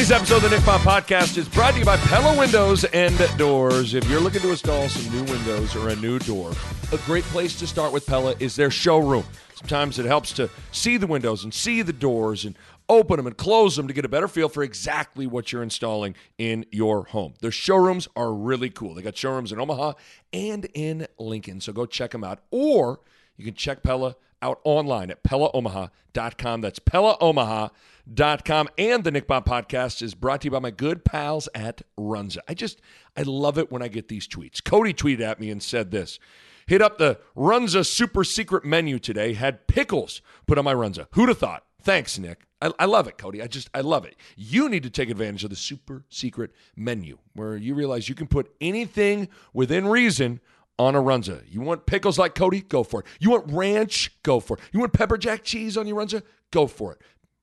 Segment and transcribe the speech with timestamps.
[0.00, 3.14] Today's episode of the Nick Pop Podcast is brought to you by Pella Windows and
[3.36, 3.92] Doors.
[3.92, 6.52] If you're looking to install some new windows or a new door,
[6.90, 9.24] a great place to start with Pella is their showroom.
[9.54, 12.56] Sometimes it helps to see the windows and see the doors and
[12.88, 16.14] open them and close them to get a better feel for exactly what you're installing
[16.38, 17.34] in your home.
[17.42, 18.94] Their showrooms are really cool.
[18.94, 19.92] They got showrooms in Omaha
[20.32, 22.38] and in Lincoln, so go check them out.
[22.50, 23.00] Or
[23.36, 26.62] you can check Pella out online at PellaOmaha.com.
[26.62, 27.70] That's PellaOmaha.com.
[28.06, 32.38] And the Nick Bob podcast is brought to you by my good pals at Runza.
[32.48, 32.80] I just,
[33.16, 34.62] I love it when I get these tweets.
[34.62, 36.18] Cody tweeted at me and said this
[36.66, 41.06] Hit up the Runza super secret menu today, had pickles put on my Runza.
[41.12, 41.64] Who'd have thought?
[41.82, 42.46] Thanks, Nick.
[42.62, 43.42] I, I love it, Cody.
[43.42, 44.16] I just, I love it.
[44.36, 48.26] You need to take advantage of the super secret menu where you realize you can
[48.26, 50.40] put anything within reason
[50.78, 51.42] on a runza.
[51.50, 52.60] You want pickles like Cody?
[52.60, 53.06] Go for it.
[53.18, 54.12] You want ranch?
[54.22, 54.62] Go for it.
[54.72, 56.22] You want pepper jack cheese on your runza?
[56.50, 57.00] Go for it.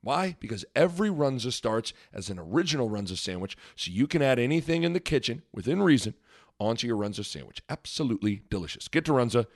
[0.08, 0.38] Why?
[0.40, 4.94] Because every runza starts as an original runza sandwich, so you can add anything in
[4.94, 6.14] the kitchen within reason
[6.62, 7.62] onto your runza sandwich.
[7.68, 8.88] Absolutely delicious.
[8.88, 9.48] Get to runza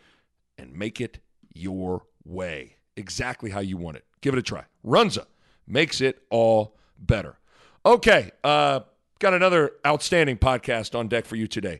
[0.57, 1.19] and make it
[1.53, 2.75] your way.
[2.97, 4.03] Exactly how you want it.
[4.19, 4.65] Give it a try.
[4.85, 5.25] Runza
[5.65, 7.37] makes it all better.
[7.85, 8.81] Okay, uh,
[9.19, 11.79] got another outstanding podcast on deck for you today.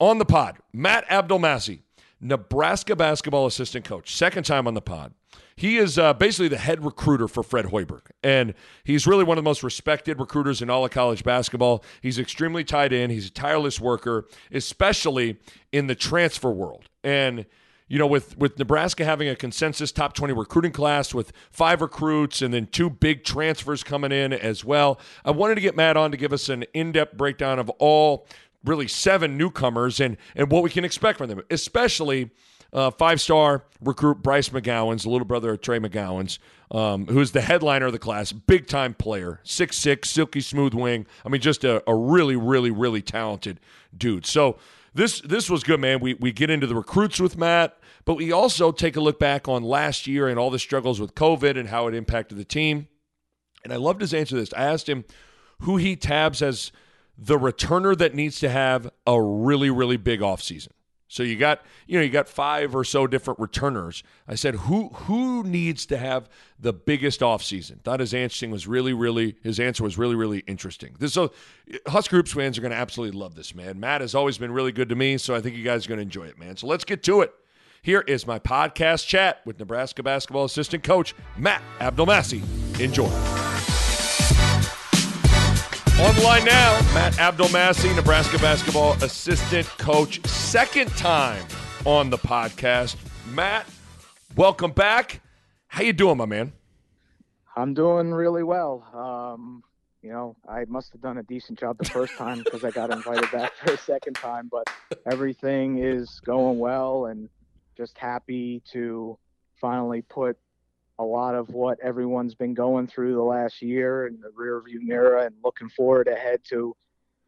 [0.00, 1.80] On the pod, Matt Abdelmassih,
[2.22, 5.12] Nebraska basketball assistant coach, second time on the pod.
[5.58, 9.44] He is uh, basically the head recruiter for Fred Hoiberg, and he's really one of
[9.44, 11.82] the most respected recruiters in all of college basketball.
[12.00, 13.10] He's extremely tied in.
[13.10, 15.40] He's a tireless worker, especially
[15.72, 16.88] in the transfer world.
[17.02, 17.44] And
[17.88, 22.40] you know, with with Nebraska having a consensus top 20 recruiting class with five recruits
[22.40, 26.12] and then two big transfers coming in as well, I wanted to get Matt on
[26.12, 28.28] to give us an in-depth breakdown of all
[28.64, 32.30] really seven newcomers and and what we can expect from them, especially
[32.72, 36.38] uh, five-star recruit Bryce McGowens the little brother of Trey McGowens,
[36.70, 41.06] um, who's the headliner of the class, big-time player, six six, silky smooth wing.
[41.24, 43.60] I mean, just a, a really, really, really talented
[43.96, 44.26] dude.
[44.26, 44.58] So
[44.94, 46.00] this this was good, man.
[46.00, 49.48] We we get into the recruits with Matt, but we also take a look back
[49.48, 52.88] on last year and all the struggles with COVID and how it impacted the team.
[53.64, 54.52] And I loved his answer to this.
[54.54, 55.04] I asked him
[55.60, 56.72] who he tabs as
[57.16, 60.68] the returner that needs to have a really, really big offseason.
[61.08, 64.02] So you got, you know, you got five or so different returners.
[64.28, 66.28] I said, who who needs to have
[66.60, 67.80] the biggest offseason?
[67.82, 70.94] Thought his answer was really, really his answer was really, really interesting.
[70.98, 71.32] This so
[71.86, 73.80] Husker Hoops fans are going to absolutely love this, man.
[73.80, 75.98] Matt has always been really good to me, so I think you guys are going
[75.98, 76.56] to enjoy it, man.
[76.56, 77.32] So let's get to it.
[77.82, 82.42] Here is my podcast chat with Nebraska basketball assistant coach Matt Abdelmassih.
[82.80, 83.47] Enjoy.
[86.00, 91.44] On the line now, Matt Abdelmassih, Nebraska basketball assistant coach, second time
[91.84, 92.94] on the podcast.
[93.32, 93.66] Matt,
[94.36, 95.20] welcome back.
[95.66, 96.52] How you doing, my man?
[97.56, 98.84] I'm doing really well.
[98.94, 99.64] Um,
[100.00, 102.92] you know, I must have done a decent job the first time because I got
[102.92, 104.70] invited back for a second time, but
[105.10, 107.28] everything is going well and
[107.76, 109.18] just happy to
[109.60, 110.38] finally put
[110.98, 115.18] a lot of what everyone's been going through the last year in the rearview mirror
[115.18, 116.74] and looking forward ahead to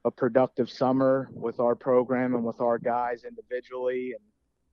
[0.04, 4.14] a productive summer with our program and with our guys individually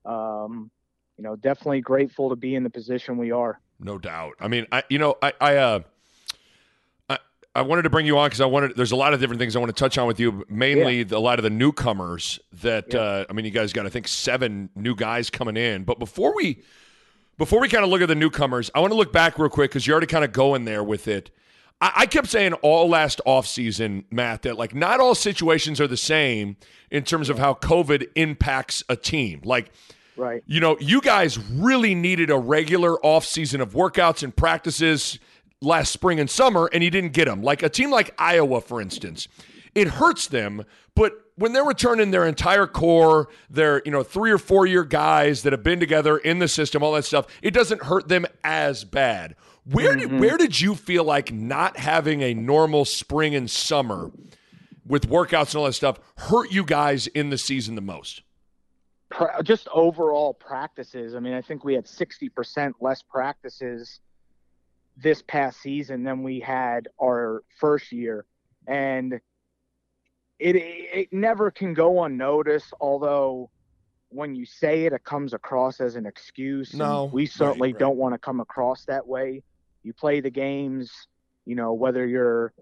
[0.06, 0.72] and um,
[1.18, 4.34] you know definitely grateful to be in the position we are No doubt.
[4.40, 5.80] I mean, I you know, I I uh
[7.10, 7.18] I,
[7.54, 8.76] I wanted to bring you on because I wanted.
[8.76, 10.46] There's a lot of different things I want to touch on with you.
[10.50, 13.00] Mainly the, a lot of the newcomers that Yeah.
[13.00, 15.84] uh, I mean, you guys got I think seven new guys coming in.
[15.84, 16.64] But before we
[17.38, 19.72] before we kind of look at the newcomers, I want to look back real quick
[19.72, 21.32] because you're already kind of going there with it.
[21.80, 25.98] I, I kept saying all last offseason, Matt, that like not all situations are the
[25.98, 26.58] same
[26.90, 29.42] in terms of how COVID impacts a team.
[29.44, 29.72] Like
[30.16, 35.20] right you know, you guys really needed a regular off season of workouts and practices
[35.62, 37.42] last spring and summer, and you didn't get them.
[37.42, 39.28] Like a team like Iowa, for instance,
[39.76, 44.38] it hurts them, but when they're returning their entire core, their you know three or
[44.38, 47.84] four year guys that have been together in the system, all that stuff, it doesn't
[47.84, 49.36] hurt them as bad.
[49.72, 50.20] Where did mm-hmm.
[50.20, 54.12] where did you feel like not having a normal spring and summer
[54.86, 58.24] with workouts and all that stuff hurt you guys in the season the most?
[59.44, 61.16] just overall practices.
[61.16, 64.02] I mean, I think we had 60% less practices
[64.98, 68.26] this past season than we had our first year.
[68.68, 69.20] And
[70.40, 73.50] it it never can go unnoticed, although
[74.10, 76.74] when you say it, it comes across as an excuse.
[76.74, 77.80] No, we certainly right, right.
[77.80, 79.44] don't want to come across that way.
[79.84, 80.92] You play the games,
[81.46, 82.54] you know, whether you're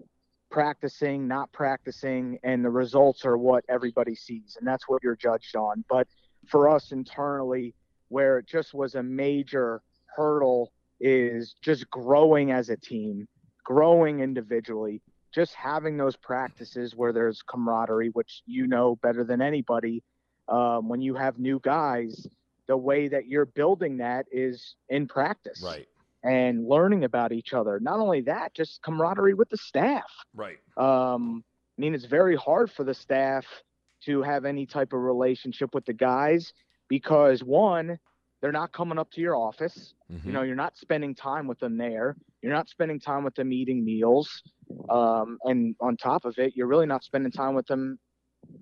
[0.50, 5.56] practicing, not practicing, and the results are what everybody sees, and that's what you're judged
[5.56, 5.84] on.
[5.88, 6.08] But
[6.48, 7.74] for us internally,
[8.08, 9.82] where it just was a major
[10.16, 13.28] hurdle, is just growing as a team,
[13.64, 15.02] growing individually,
[15.36, 20.02] just having those practices where there's camaraderie, which you know better than anybody.
[20.48, 22.26] Um, when you have new guys,
[22.68, 25.86] the way that you're building that is in practice Right.
[26.24, 27.78] and learning about each other.
[27.80, 30.10] Not only that, just camaraderie with the staff.
[30.34, 30.56] Right.
[30.78, 31.44] Um,
[31.76, 33.44] I mean, it's very hard for the staff
[34.06, 36.54] to have any type of relationship with the guys
[36.88, 37.98] because one,
[38.40, 39.92] they're not coming up to your office.
[40.10, 40.24] Mhm.
[40.24, 42.16] You know, you're not spending time with them there.
[42.40, 44.42] You're not spending time with them eating meals.
[44.88, 47.98] Um, and on top of it, you're really not spending time with them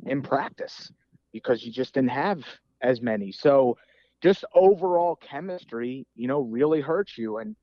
[0.07, 0.91] in practice
[1.33, 2.41] because you just didn't have
[2.83, 3.33] as many.
[3.33, 3.77] So
[4.23, 7.39] just overall chemistry, you know, really hurts you.
[7.39, 7.57] And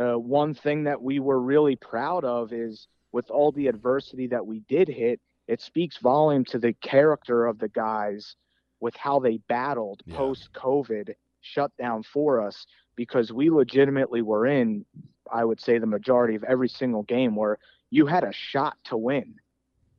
[0.00, 4.46] uh, one thing that we were really proud of is with all the adversity that
[4.46, 8.36] we did hit, it speaks volume to the character of the guys
[8.80, 10.16] with how they battled Yeah.
[10.16, 14.84] post COVID shutdown for us because we legitimately were in,
[15.30, 17.58] I would say, the majority of every single game where
[17.90, 19.34] you had a shot to win.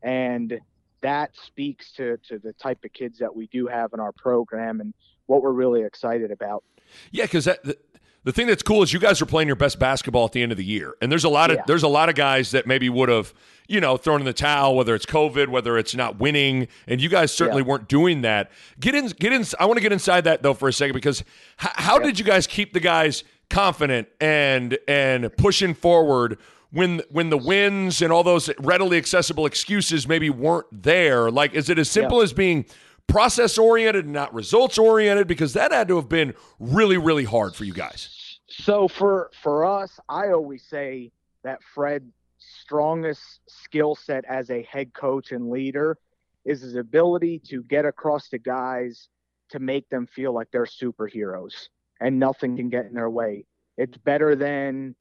[0.02, 0.60] And
[1.02, 4.82] that speaks to, to the type of kids that we do have in our program
[4.82, 4.94] and
[5.28, 6.64] what we're really excited about.
[7.12, 7.78] Yeah, because the,
[8.24, 10.52] the thing that's cool is you guys are playing your best basketball at the end
[10.52, 11.64] of the year, and there's a lot of Yeah.
[11.68, 13.34] there's a lot of guys that maybe would have
[13.68, 17.10] you know thrown in the towel, whether it's COVID, whether it's not winning, and you
[17.10, 17.68] guys certainly Yeah.
[17.70, 18.52] weren't doing that.
[18.80, 19.46] Get in, get in.
[19.60, 21.22] I want to get inside that though for a second because
[21.62, 23.24] h- how did you guys keep the guys
[23.54, 26.38] confident and and pushing forward?
[26.72, 31.70] When when the wins and all those readily accessible excuses maybe weren't there, like is
[31.70, 32.66] it as simple as being
[33.08, 35.28] process oriented and not results oriented?
[35.28, 38.40] Because that had to have been really really hard for you guys.
[38.48, 41.12] So for for us, I always say
[41.44, 45.98] that Fred's strongest skill set as a head coach and leader
[46.44, 49.10] is his ability to get across to guys
[49.50, 53.46] to make them feel like they're superheroes and nothing can get in their way.
[53.78, 54.96] It's better than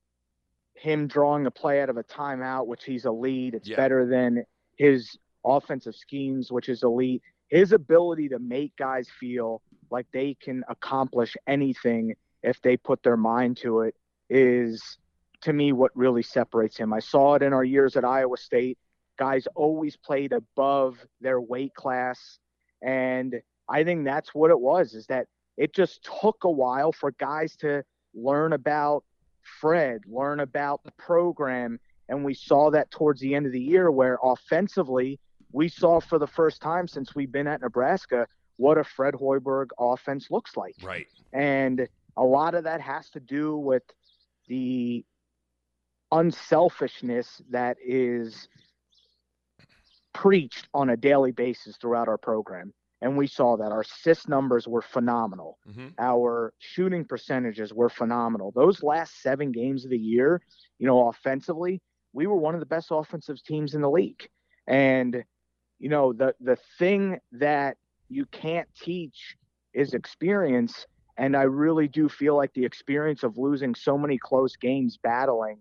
[0.74, 3.54] him drawing a play out of a timeout, which he's elite.
[3.54, 3.76] It's Yeah.
[3.76, 4.44] better than
[4.76, 7.22] his offensive schemes, which is elite.
[7.48, 13.16] His ability to make guys feel like they can accomplish anything if they put their
[13.16, 13.94] mind to it
[14.30, 14.98] is
[15.42, 16.92] to me what really separates him.
[16.92, 18.78] I saw it in our years at Iowa State.
[19.18, 22.38] Guys always played above their weight class
[22.80, 27.12] and I think that's what it was is that it just took a while for
[27.12, 27.82] guys to
[28.14, 29.04] learn about
[29.60, 31.78] Fred, learn about the program
[32.08, 35.18] and we saw that towards the end of the year where offensively
[35.52, 38.26] we saw for the first time since we've been at Nebraska
[38.56, 40.74] what a Fred Hoiberg offense looks like.
[40.82, 43.82] right And a lot of that has to do with
[44.48, 45.04] the
[46.10, 48.48] unselfishness that is
[50.12, 52.72] preached on a daily basis throughout our program.
[53.02, 55.58] And we saw that our assist numbers were phenomenal.
[55.66, 58.52] hmm Our shooting percentages were phenomenal.
[58.52, 60.40] Those last seven games of the year,
[60.78, 61.82] you know, offensively,
[62.14, 64.28] we were one of the best offensive teams in the league.
[64.68, 65.24] And,
[65.78, 67.76] you know, the the thing that
[68.08, 69.36] you can't teach
[69.74, 70.86] is experience.
[71.18, 75.58] And I really do feel like the experience of losing so many close games battling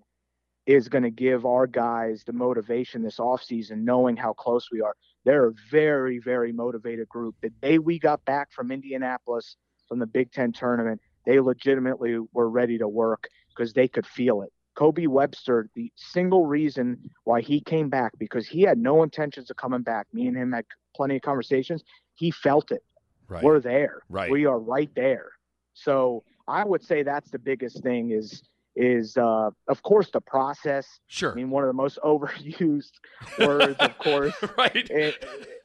[0.66, 4.96] is going to give our guys the motivation this offseason, knowing how close we are.
[5.26, 7.36] They're a very, very motivated group.
[7.42, 9.56] The day we got back from Indianapolis
[9.88, 14.42] from the Big Ten tournament, they legitimately were ready to work because they could feel
[14.42, 14.52] it.
[14.76, 19.58] Kobe Webster, the single reason why he came back, because he had no intentions of
[19.58, 20.08] coming back.
[20.14, 21.84] Me and him had plenty of conversations.
[22.16, 22.84] He felt it.
[23.28, 24.00] right We're there.
[24.10, 24.32] Right.
[24.32, 25.32] We are right there.
[25.74, 28.44] So I would say that's the biggest thing is
[28.76, 30.88] is uh, of course the process.
[31.08, 32.92] sure I mean, one of the most overused
[33.40, 34.34] words, of course.
[34.58, 35.16] right It,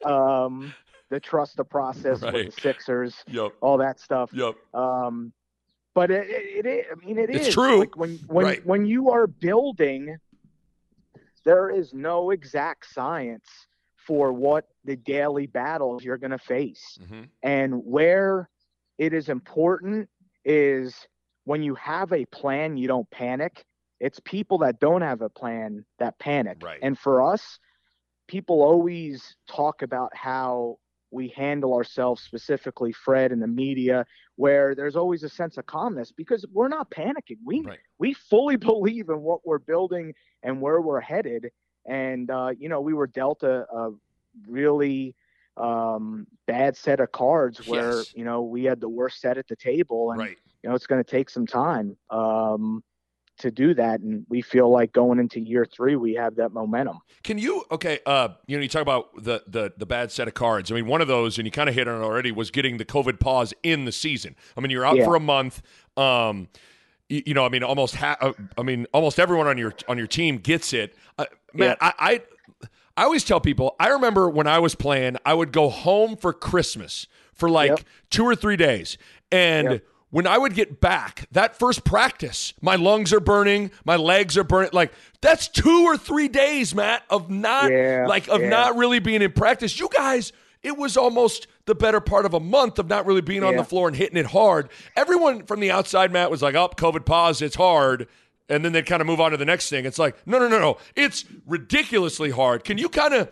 [0.05, 0.73] um,
[1.09, 2.33] the trust the process Right.
[2.33, 4.29] with the Sixers, yep all that stuff.
[4.33, 5.31] yep Um,
[5.95, 6.85] but it, it, it is.
[6.91, 7.53] I mean, it It's is.
[7.53, 7.79] true.
[7.79, 8.65] Like when when Right.
[8.65, 10.17] when you are building,
[11.45, 13.47] there is no exact science
[13.95, 16.97] for what the daily battles you're going to face.
[17.07, 18.49] hmm And where
[18.97, 20.09] it is important
[20.45, 20.95] is
[21.47, 23.63] when you have a plan, you don't panic.
[24.01, 26.57] It's people that don't have a plan that panic.
[26.61, 26.79] Right.
[26.81, 27.57] And for us,
[28.27, 30.77] people always talk about how
[31.09, 36.11] we handle ourselves, specifically Fred and the media, where there's always a sense of calmness
[36.11, 37.37] because we're not panicking.
[37.45, 37.79] We Right.
[37.97, 40.13] we fully believe in what we're building
[40.43, 41.49] and where we're headed.
[41.87, 43.91] And uh, you know, we were dealt a, a
[44.49, 45.15] really
[45.55, 48.13] um, bad set of cards where Yes.
[48.13, 50.37] you know we had the worst set at the table, and Right.
[50.63, 52.83] You know it's going to take some time um,
[53.39, 53.99] to do that.
[53.99, 56.99] And we feel like going into year three, we have that momentum.
[57.23, 57.99] Can you okay?
[58.05, 60.71] Uh, you know, you talk about the the the bad set of cards.
[60.71, 62.77] I mean, one of those, and you kind of hit on it already, was getting
[62.77, 64.35] the COVID pause in the season.
[64.57, 65.05] I mean, you're out Yeah.
[65.05, 65.61] for a month.
[65.95, 66.47] Um,
[67.09, 69.97] you, you know, I mean, almost ha- uh, I mean, almost everyone on your on
[69.97, 70.95] your team gets it.
[71.17, 72.21] Uh, man, I, I
[72.97, 73.75] I always tell people.
[73.79, 77.79] I remember when I was playing, I would go home for Christmas for like Yep.
[78.09, 78.97] two or three days,
[79.31, 79.71] and.
[79.73, 79.83] Yep.
[80.09, 84.43] When I would get back, that first practice, my lungs are burning, my legs are
[84.45, 84.69] burning.
[84.71, 88.49] Like that's two or three days, Matt, of not Yeah, like of yeah.
[88.49, 89.77] not really being in practice.
[89.77, 90.31] You guys,
[90.63, 93.63] it was almost the better part of a month of not really being on the
[93.65, 94.69] floor and hitting it hard.
[94.95, 98.07] Everyone from the outside, Matt, was like, "Oh, COVID pause, it's hard,"
[98.47, 99.85] and then they'd kind of move on to the next thing.
[99.85, 102.63] It's like, no, no, no, no, it's ridiculously hard.
[102.63, 103.29] Can you kind of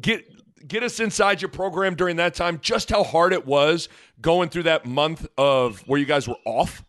[0.00, 0.24] get
[0.66, 2.58] get us inside your program during that time?
[2.60, 3.88] Just how hard it was
[4.20, 6.84] going through that month of where you guys were off.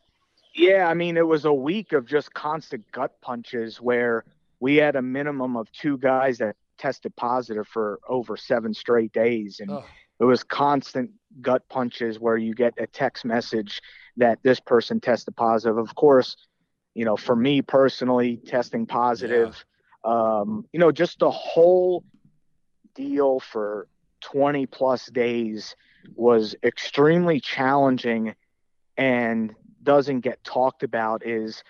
[0.56, 4.24] Yeah, I mean, it was a week of just constant gut punches where
[4.60, 9.60] we had a minimum of two guys that tested positive for over seven straight days.
[9.60, 9.72] And
[10.20, 13.82] it was constant gut punches where you get a text message
[14.18, 15.78] that this person tested positive.
[15.78, 16.36] Of course,
[16.96, 19.64] you know, for me personally, testing positive,
[20.04, 22.04] um, you know, just the whole
[22.98, 23.88] deal for
[24.22, 25.76] 20 plus days
[26.16, 28.36] was extremely challenging
[28.98, 31.64] and doesn't get talked about is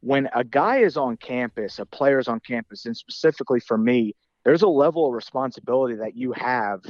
[0.00, 4.14] when a guy is on campus, a player is on campus, and specifically for me,
[4.44, 6.82] there's a level of responsibility that you have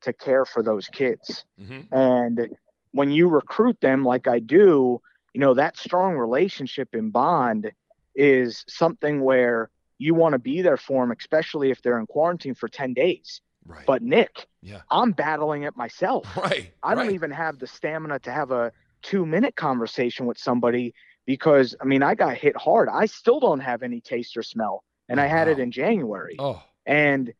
[0.00, 1.44] to care for those kids.
[1.60, 1.86] Mhm.
[1.92, 2.56] And
[2.92, 5.00] when you recruit them like I do,
[5.34, 7.72] you know, that strong relationship and bond
[8.14, 12.54] is something where you want to be there for them, especially if they're in quarantine
[12.54, 13.40] for 10 days.
[13.66, 13.86] Right.
[13.86, 14.82] But Nick, yeah.
[14.90, 16.26] I'm battling it myself.
[16.36, 16.72] Right.
[16.82, 17.14] I don't right.
[17.14, 18.72] even have the stamina to have a
[19.02, 20.94] two minute conversation with somebody
[21.26, 22.88] because I mean I got hit hard.
[22.88, 24.84] I still don't have any taste or smell.
[25.08, 26.36] And I had it in January.
[26.38, 26.62] Oh.
[26.86, 27.32] And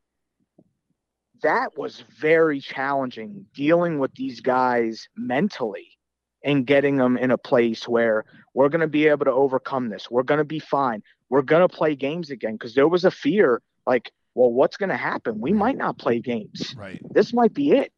[1.42, 5.98] that was very challenging dealing with these guys mentally
[6.42, 10.10] and getting them in a place where we're going to be able to overcome this.
[10.10, 11.02] We're going to be fine.
[11.30, 14.90] We're going to play games again because there was a fear like, well, what's going
[14.90, 15.40] to happen?
[15.40, 17.00] We might not play games Right.
[17.10, 17.92] this might be it.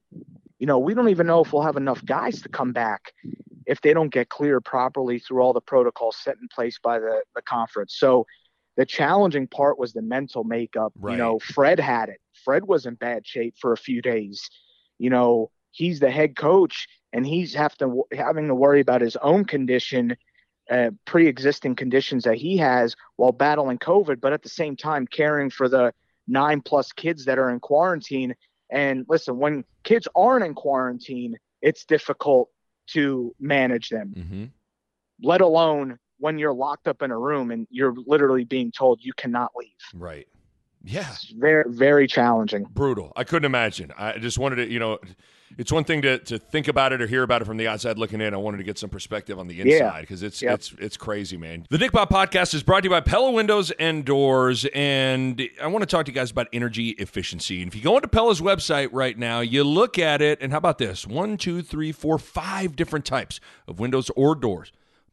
[0.59, 3.13] You know, we don't even know if we'll have enough guys to come back
[3.67, 7.23] if they don't get cleared properly through all the protocols set in place by the,
[7.35, 7.97] the conference.
[7.99, 8.27] So
[8.77, 10.93] the challenging part was the mental makeup.
[10.99, 11.13] Right.
[11.13, 12.21] You know, Fred had it.
[12.45, 14.49] Fred was in bad shape for a few days.
[14.99, 19.17] You know, he's the head coach and he's have to having to worry about his
[19.17, 20.17] own condition,
[20.71, 25.51] uh, pre-existing conditions that he has while battling COVID, but at the same time caring
[25.51, 25.93] for the
[26.27, 28.35] nine plus kids that are in quarantine.
[28.71, 32.49] And listen, when kids aren't in quarantine, it's difficult
[32.89, 34.45] to manage them, Mm-hmm.
[35.23, 39.13] let alone when you're locked up in a room and you're literally being told you
[39.13, 39.71] cannot leave.
[39.95, 40.27] Right.
[40.85, 41.07] Yeah.
[41.13, 42.65] It's very, very challenging.
[42.71, 43.13] brutal.
[43.17, 43.93] I couldn't imagine.
[43.99, 44.99] I just wanted to, you know,
[45.59, 47.99] it's one thing to, to think about it or hear about it from the outside
[47.99, 48.35] looking in.
[48.35, 50.55] I wanted to get some perspective on the inside because it's Yep.
[50.55, 51.67] it's it's crazy, man.
[51.71, 55.67] The Nick Bob podcast is brought to you by Pella Windows and Doors, and I
[55.69, 57.63] want to talk to you guys about energy efficiency.
[57.63, 60.59] And if you go into Pella's website right now, you look at it, and how
[60.59, 61.07] about this?
[61.07, 64.73] One, two, three, four, five different types of windows or doors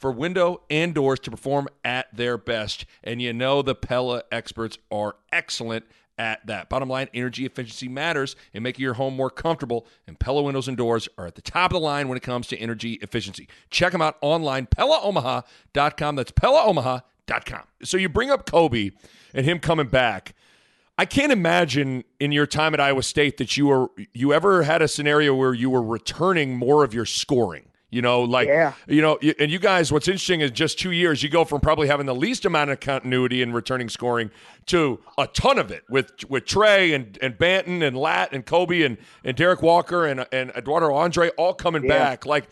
[0.00, 2.86] for window and doors to perform at their best.
[3.04, 5.84] And you know the Pella experts are excellent
[6.18, 6.68] at that.
[6.68, 10.76] Bottom line, energy efficiency matters in making your home more comfortable, and Pella windows and
[10.76, 13.46] doors are at the top of the line when it comes to energy efficiency.
[13.70, 16.16] Check them out online, PellaOmaha.com.
[16.16, 17.62] That's PellaOmaha.com.
[17.84, 18.90] So you bring up Kobe
[19.34, 20.34] and him coming back.
[20.98, 24.82] I can't imagine in your time at Iowa State that you were you ever had
[24.82, 27.69] a scenario where you were returning more of your scoring.
[27.92, 28.74] You know, like Yeah.
[28.86, 31.88] you know, and you guys, what's interesting is just two years, you go from probably
[31.88, 34.30] having the least amount of continuity in returning scoring
[34.66, 38.82] to a ton of it with with Trey and and Banton and Lat and Kobe
[38.82, 41.98] and and Derrick Walker and and Eduardo Andre all coming Yeah.
[41.98, 42.26] back.
[42.26, 42.44] Like,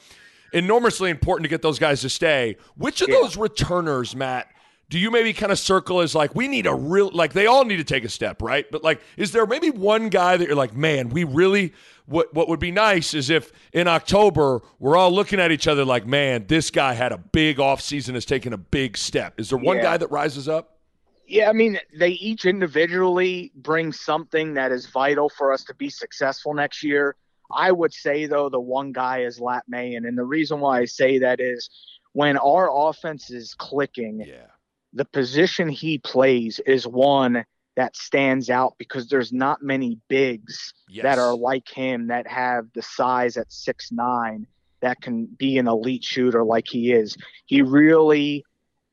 [0.52, 2.56] enormously important to get those guys to stay.
[2.76, 3.16] Which of Yeah.
[3.20, 4.48] those returners, Matt,
[4.90, 7.64] do you maybe kind of circle as like we need a real like they all
[7.64, 8.64] need to take a step, right?
[8.70, 11.74] But like, is there maybe one guy that you're like, man, we really
[12.08, 15.84] what what would be nice is if in October we're all looking at each other
[15.84, 19.38] like, man, this guy had a big offseason, has taken a big step.
[19.38, 19.82] Is there one Yeah.
[19.82, 20.78] guy that rises up?
[21.26, 25.90] Yeah, I mean, they each individually bring something that is vital for us to be
[25.90, 27.16] successful next year.
[27.54, 30.84] I would say though the one guy is Lat Mayen, and the reason why I
[30.86, 31.68] say that is
[32.12, 34.46] when our offense is clicking, Yeah.
[34.94, 37.44] the position he plays is one
[37.78, 41.04] that stands out because there's not many bigs Yes.
[41.04, 44.48] that are like him that have the size at six nine
[44.80, 47.16] that can be an elite shooter like he is.
[47.46, 48.44] He really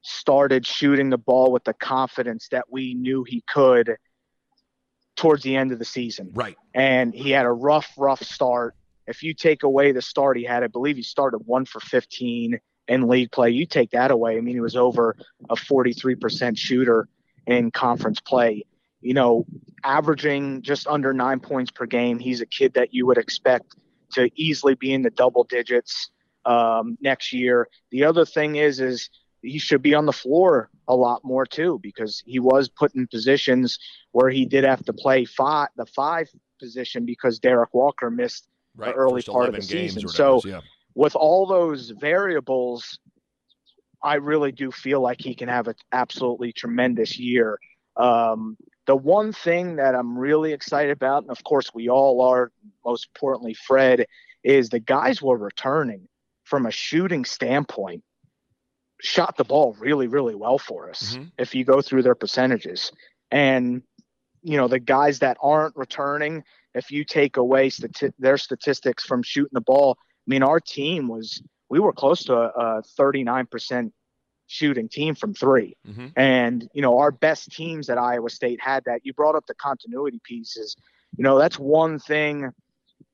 [0.03, 3.97] started shooting the ball with the confidence that we knew he could
[5.15, 6.29] towards the end of the season.
[6.35, 6.55] Right.
[6.75, 8.75] And he had a rough, rough start.
[9.07, 12.59] If you take away the start he had, I believe he started one for 15
[12.87, 13.49] in league play.
[13.49, 14.37] You take that away.
[14.37, 15.15] I mean, he was over
[15.49, 17.07] a 43% shooter
[17.47, 18.63] in conference play.
[19.05, 19.45] You know,
[19.83, 22.17] averaging just under nine points per game.
[22.17, 23.75] He's a kid that you would expect
[24.13, 26.09] to easily be in the double digits
[26.45, 27.67] um, next year.
[27.91, 29.11] The other thing is, is
[29.43, 33.05] he should be on the floor a lot more too, because he was put in
[33.05, 33.77] positions
[34.11, 36.27] where he did have to play five, the five
[36.59, 38.93] position because Derrick Walker missed Right.
[38.93, 40.07] early part of the season.
[40.09, 40.61] So- yeah.
[40.95, 42.97] with all those variables,
[44.03, 47.59] I really do feel like he can have an absolutely tremendous year.
[47.97, 52.51] Um, the one thing that I'm really excited about, and of course we all are,
[52.85, 54.05] most importantly Fred,
[54.43, 56.07] is the guys were returning
[56.43, 58.03] from a shooting standpoint,
[59.01, 61.31] shot the ball really, really well for us Mhm.
[61.37, 62.91] if you go through their percentages.
[63.31, 63.81] And,
[64.43, 66.43] you know, the guys that aren't returning,
[66.75, 71.07] if you take away stati- their statistics from shooting the ball, I mean, our team
[71.07, 73.91] was, we were close to a, a 39%
[74.47, 75.75] shooting team from three.
[75.87, 76.13] Mhm.
[76.15, 79.05] And, you know, our best teams at Iowa State had that.
[79.05, 80.75] You brought up the continuity pieces.
[81.17, 82.51] You know, that's one thing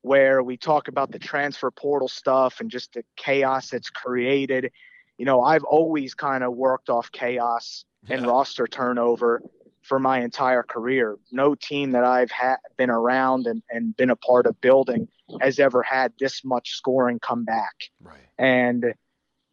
[0.01, 4.71] where we talk about the transfer portal stuff and just the chaos that's created.
[5.17, 8.27] You know, I've always kind of worked off chaos and Yeah.
[8.27, 9.41] roster turnover
[9.83, 11.17] for my entire career.
[11.31, 15.07] No team that I've had been around and, and been a part of building
[15.39, 18.27] has ever had this much scoring come back Right.
[18.37, 18.93] and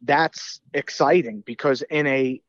[0.03, 2.41] that's exciting because in a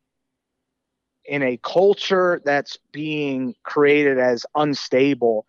[1.25, 5.45] in a culture that's being created as unstable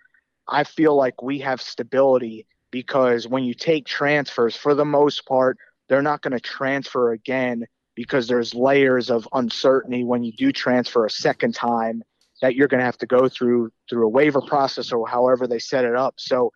[0.49, 5.59] i feel like we have stability because when you take transfers for the most part
[5.89, 11.05] they're not going to transfer again because there's layers of uncertainty when you do transfer
[11.05, 12.03] a second time
[12.41, 15.59] that you're going to have to go through through a waiver process or however they
[15.59, 16.15] set it up.
[16.17, 16.53] So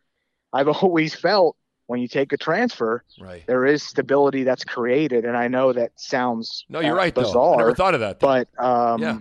[0.52, 3.44] i've always felt when you take a transfer Right.
[3.46, 7.14] there is stability that's created and i know that sounds No, you're uh, right.
[7.14, 7.22] Though.
[7.22, 8.20] bizarre I never thought of that.
[8.20, 8.26] though.
[8.26, 9.18] but um Yeah.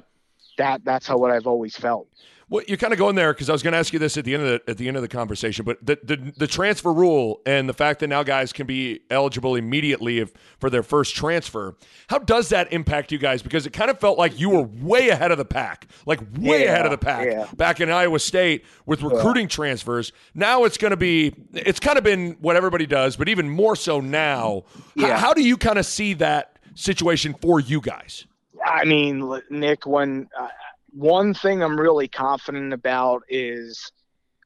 [0.58, 2.08] that that's how what i've always felt
[2.54, 4.26] Well, you're kind of going there because I was going to ask you this at
[4.26, 6.94] the end of the at the end of the conversation, but the, the the transfer
[6.94, 11.16] rule and the fact that now guys can be eligible immediately if for their first
[11.16, 11.76] transfer,
[12.10, 13.42] how does that impact you guys?
[13.42, 16.66] Because it kind of felt like you were way ahead of the pack, like way
[16.66, 17.48] Yeah, ahead of the pack yeah.
[17.58, 20.12] back in Iowa State with recruiting transfers.
[20.36, 23.76] Now it's going to be it's kind of been what everybody does, but even more
[23.76, 24.58] so now.
[24.96, 25.18] H- Yeah.
[25.18, 28.28] how do you kind of see that situation for you guys?
[28.63, 30.48] i mean nick when uh,
[30.94, 33.92] one thing i'm really confident about is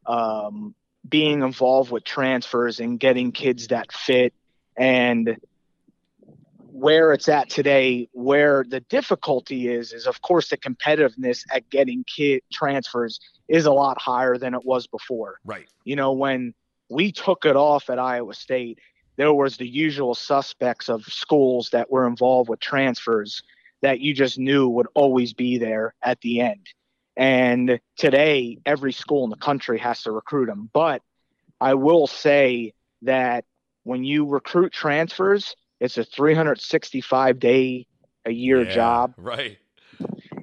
[0.05, 0.73] um
[1.07, 4.33] being involved with transfers and getting kids that fit
[4.77, 5.37] and
[6.71, 12.03] where it's at today where the difficulty is is of course the competitiveness at getting
[12.03, 15.67] kid transfers is a lot higher than it was before Right.
[15.85, 16.53] you know, when
[16.89, 18.79] we took it off at Iowa State,
[19.17, 23.41] there was the usual suspects of schools that were involved with transfers
[23.81, 26.65] that you just knew would always be there at the end.
[27.15, 30.69] And today, every school in the country has to recruit them.
[30.73, 31.01] But
[31.59, 33.45] I will say that
[33.83, 37.87] when you recruit transfers, it's a 365 day
[38.25, 39.57] a year Yeah, job Right.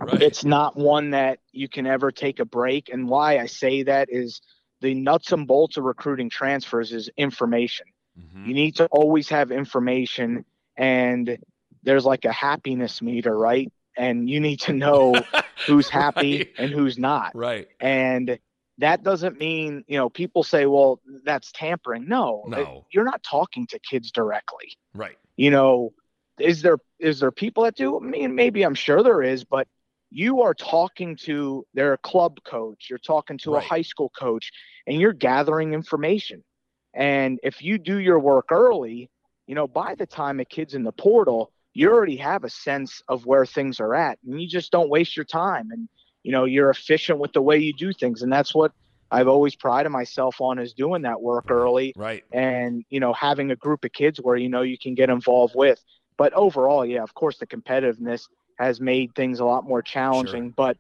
[0.01, 0.23] Right.
[0.23, 2.89] it's not one that you can ever take a break.
[2.91, 4.41] And why I say that is
[4.81, 7.87] the nuts and bolts of recruiting transfers is information.
[8.19, 8.47] Mhm.
[8.47, 10.45] You need to always have information,
[10.77, 11.39] and
[11.85, 13.71] there's like a happiness meter, right?
[13.97, 15.15] And you need to know
[15.67, 16.49] who's happy Right.
[16.59, 17.33] and who's not.
[17.35, 17.69] Right.
[17.79, 18.39] And
[18.79, 22.09] that doesn't mean, you know, people say, well, that's tampering.
[22.09, 22.59] No, No.
[22.59, 25.17] it- you're not talking to kids directly Right.
[25.37, 25.93] you know
[26.41, 29.69] is there is there people that do i mean maybe i'm sure there is but
[30.11, 33.65] you are talking to their club coach you're talking to Right.
[33.65, 34.51] a high school coach
[34.87, 36.43] and you're gathering information
[36.93, 39.11] and if you do your work early
[39.47, 43.03] you know, by the time a kid's in the portal, you already have a sense
[43.09, 45.89] of where things are at and you just don't waste your time and
[46.23, 48.73] you know you're efficient with the way you do things and that's what
[49.11, 52.25] I've always prided myself on is doing that work early Right.
[52.33, 55.55] and you know having a group of kids where you know you can get involved
[55.57, 55.81] with
[56.17, 58.23] but overall yeah of course the competitiveness
[58.59, 60.77] has made things a lot more challenging but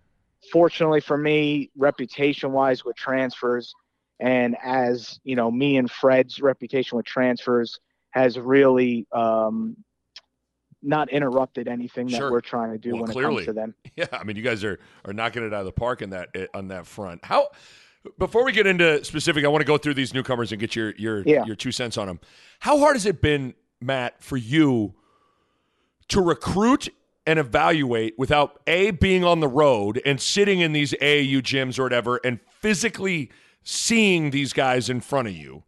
[0.53, 3.75] fortunately for me reputation wise with transfers
[4.21, 7.79] and as you know me and fred's reputation with transfers
[8.13, 9.77] has really um,
[10.85, 12.31] not interrupted anything that Sure.
[12.31, 14.63] we're trying to do Well, when it comes to them Yeah, I mean, you guys
[14.65, 17.25] are are knocking it out of the park in that eh, on that front.
[17.25, 17.49] How
[18.19, 20.95] before we get into specific, I want to go through these newcomers and get your
[20.97, 21.45] your Yeah.
[21.47, 22.21] your two cents on them.
[22.61, 24.95] How hard has it been, Matt, for you
[26.09, 26.89] to recruit
[27.27, 31.85] and evaluate without a being on the road and sitting in these AAU gyms or
[31.85, 33.31] whatever and physically
[33.63, 35.63] seeing these guys in front of you?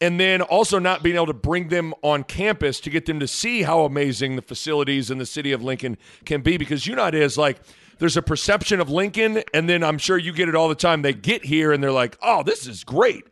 [0.00, 3.28] And then also not being able to bring them on campus to get them to
[3.28, 6.56] see how amazing the facilities in the city of Lincoln can be.
[6.56, 7.58] Because you know it is like
[7.98, 11.02] there's a perception of Lincoln, and then I'm sure you get it all the time.
[11.02, 13.24] They get here and they're like, "Oh, this is great."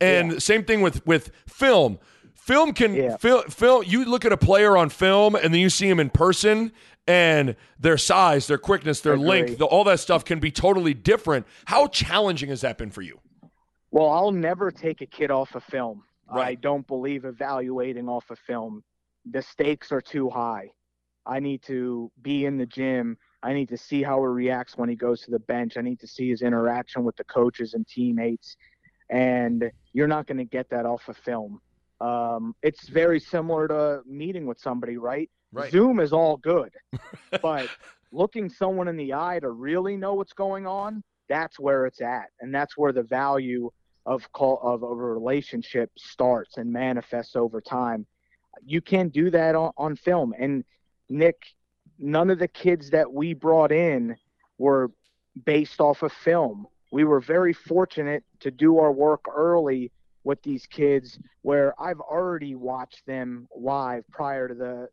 [0.00, 1.98] And same thing with with film.
[2.34, 3.16] Film can Yeah.
[3.18, 3.84] film, film.
[3.86, 6.72] You look at a player on film, and then you see him in person,
[7.06, 11.46] and their size, their quickness, their length, the, all that stuff can be totally different.
[11.66, 13.20] How challenging has that been for you?
[13.90, 16.02] Well, I'll never take a kid off of film.
[16.30, 18.82] I don't believe evaluating off of film.
[19.30, 20.70] The stakes are too high.
[21.26, 23.16] I need to be in the gym.
[23.42, 25.76] I need to see how he reacts when he goes to the bench.
[25.76, 28.56] I need to see his interaction with the coaches and teammates.
[29.10, 31.60] And you're not going to get that off of film.
[32.00, 35.30] Um, it's very similar to meeting with somebody, right?
[35.52, 35.72] Right.
[35.72, 36.72] Zoom is all good,
[37.42, 37.68] but
[38.12, 42.30] looking someone in the eye to really know what's going on, that's where it's at,
[42.40, 43.70] and that's where the value
[44.06, 48.06] of call of a relationship starts and manifests over time.
[48.64, 50.34] You can't do that on, on film.
[50.38, 50.64] And
[51.08, 51.36] Nick,
[51.98, 54.16] none of the kids that we brought in
[54.56, 54.90] were
[55.44, 56.66] based off of film.
[56.90, 59.92] We were very fortunate to do our work early
[60.24, 64.88] with these kids where I've already watched them live prior to the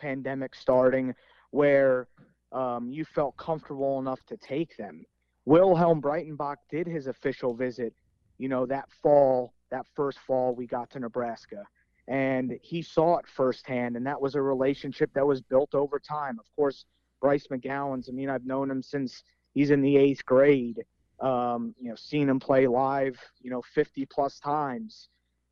[0.00, 1.14] pandemic starting,
[1.50, 2.08] where
[2.52, 5.04] um, you felt comfortable enough to take them.
[5.46, 7.94] Wilhelm Breidenbach did his official visit,
[8.38, 11.64] you know, that fall, that first fall we got to Nebraska.
[12.06, 16.38] And he saw it firsthand, and that was a relationship that was built over time.
[16.38, 16.84] Of course,
[17.20, 19.22] Bryce McGowens, I mean, I've known him since
[19.54, 20.84] he's in the eighth grade.
[21.20, 25.08] Um, you know, seen him play live, you know, 50 plus times.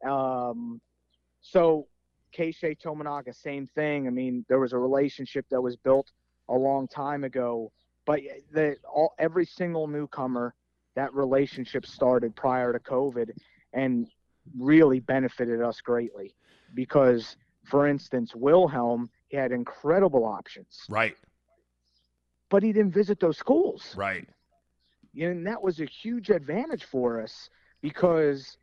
[0.07, 0.81] Um,
[1.41, 1.87] so
[2.37, 4.07] Keisei Tominaga, same thing.
[4.07, 6.11] I mean, there was a relationship that was built
[6.49, 7.73] a long time ago,
[8.07, 8.21] but
[8.53, 10.55] the all every single newcomer
[10.95, 13.31] that relationship started prior to COVID
[13.73, 14.09] and
[14.59, 16.35] really benefited us greatly
[16.75, 21.17] because, for instance, Wilhelm he had incredible options, Right.
[22.51, 23.95] but he didn't visit those schools.
[23.97, 24.29] Right.
[25.19, 27.49] and that was a huge advantage for us
[27.83, 28.57] because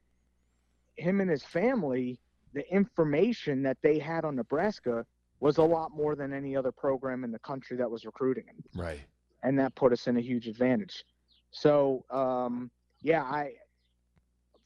[0.95, 2.19] him and his family,
[2.53, 5.05] the information that they had on Nebraska
[5.39, 8.63] was a lot more than any other program in the country that was recruiting him,
[8.75, 8.99] Right.
[9.43, 11.03] And that put us in a huge advantage.
[11.51, 12.69] So, um,
[13.01, 13.53] yeah, I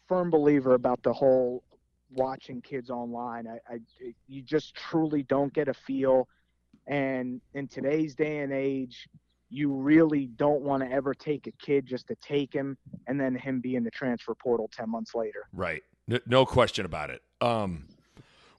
[0.07, 1.63] firm believer about the whole
[2.11, 3.47] watching kids online.
[3.47, 3.79] I, I
[4.27, 6.27] you just truly don't get a feel,
[6.87, 9.07] and in today's day and age,
[9.49, 12.75] you really don't want to ever take a kid just to take him
[13.07, 15.47] and then him be in the transfer portal 10 months later.
[15.53, 15.83] Right.
[16.25, 17.21] No question about it.
[17.39, 17.87] Um,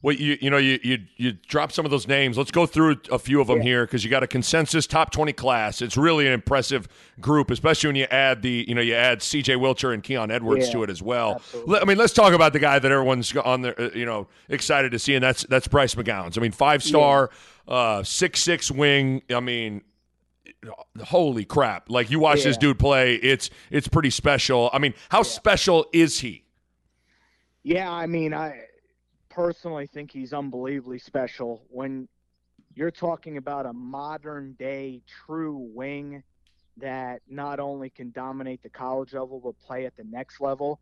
[0.05, 2.37] well, you you know you you you drop some of those names.
[2.37, 3.63] Let's go through a few of them Yeah.
[3.65, 5.81] here because you got a consensus top twenty class.
[5.81, 6.87] It's really an impressive
[7.21, 9.55] group, especially when you add the you know you add C.J.
[9.55, 11.37] Wilcher and Keon Edwards Yeah, to it as well.
[11.37, 11.79] absolutely.
[11.81, 14.93] I mean, let's talk about the guy that everyone's on there uh, you know excited
[14.93, 16.37] to see, and that's that's Bryce McGowens.
[16.37, 17.31] I mean, five star,
[17.67, 19.23] uh, six six wing.
[19.35, 19.83] I mean.
[21.05, 21.91] Holy crap!
[21.91, 24.71] Like you watch this dude play, it's it's pretty special.
[24.73, 26.45] I mean, how special is he?
[27.63, 28.61] Yeah, I mean, I
[29.35, 31.65] personally think he's unbelievably special.
[31.69, 32.09] When
[32.75, 36.23] you're talking about a modern day true wing
[36.77, 40.79] that not only can dominate the college level but play at the next level,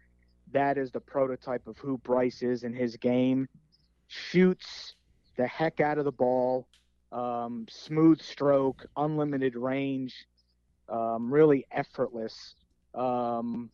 [0.53, 3.49] that is the prototype of who Bryce is in his game.
[4.09, 4.95] Shoots
[5.37, 6.67] the heck out of the ball,
[7.11, 10.27] um, smooth stroke, unlimited range,
[10.89, 12.55] um, really effortless.
[12.95, 13.71] Um,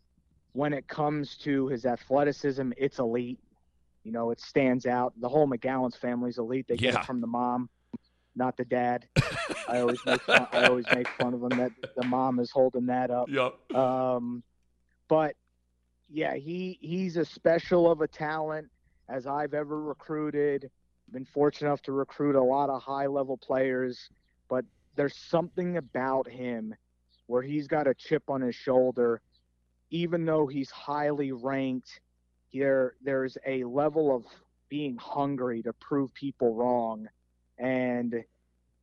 [0.52, 3.40] when it comes to his athleticism, it's elite.
[4.04, 5.12] You know, it stands out.
[5.20, 6.66] The whole McGowens family's elite.
[6.68, 7.68] They get it from the mom,
[8.34, 9.06] not the dad.
[9.68, 12.86] I always make fun, I always make fun of them that the mom is holding
[12.86, 13.28] that up.
[13.28, 13.74] Yep.
[13.74, 14.42] Um,
[15.08, 15.34] but
[16.10, 18.68] yeah, he he's as special of a talent
[19.08, 20.70] as I've ever recruited.
[21.10, 24.10] been fortunate enough to recruit a lot of high level players,
[24.48, 24.64] but
[24.96, 26.74] there's something about him
[27.26, 29.20] where he's got a chip on his shoulder,
[29.90, 32.00] even though he's highly ranked.
[32.52, 34.24] There, there's a level of
[34.68, 37.08] being hungry to prove people wrong,
[37.58, 38.14] and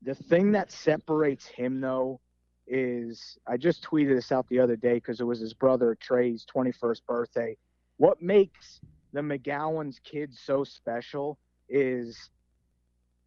[0.01, 2.19] the thing that separates him though
[2.67, 6.45] is I just tweeted this out the other day because it was his brother Trey's
[6.53, 7.57] 21st birthday.
[7.97, 8.81] What makes
[9.13, 11.37] the McGowens kids so special
[11.69, 12.29] is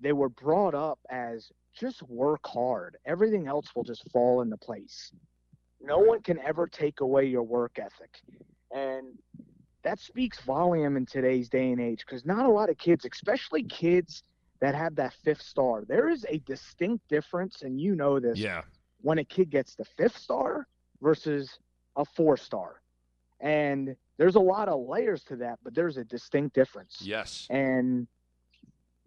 [0.00, 2.96] they were brought up as just work hard.
[3.06, 5.12] Everything else will just fall into place.
[5.80, 8.20] No one can ever take away your work ethic.
[8.72, 9.18] And
[9.88, 13.62] that speaks volume in today's day and age because not a lot of kids, especially
[13.62, 14.22] kids
[14.60, 18.38] that have that fifth star, there is a distinct difference, and you know this.
[18.38, 18.62] Yeah.
[19.00, 20.66] When a kid gets the fifth star
[21.00, 21.58] versus
[21.96, 22.82] a four star.
[23.40, 26.98] And there's a lot of layers to that, but there's a distinct difference.
[27.00, 27.46] Yes.
[27.48, 28.08] And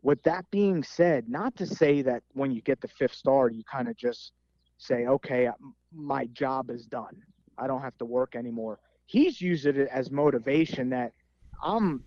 [0.02, 3.64] with that being said, not to say that when you get the fifth star, you
[3.66, 4.32] kind of just
[4.80, 5.48] say, okay,
[5.94, 7.22] my job is done.
[7.56, 8.80] I don't have to work anymore.
[9.12, 11.12] He's used it as motivation that
[11.62, 12.02] I'm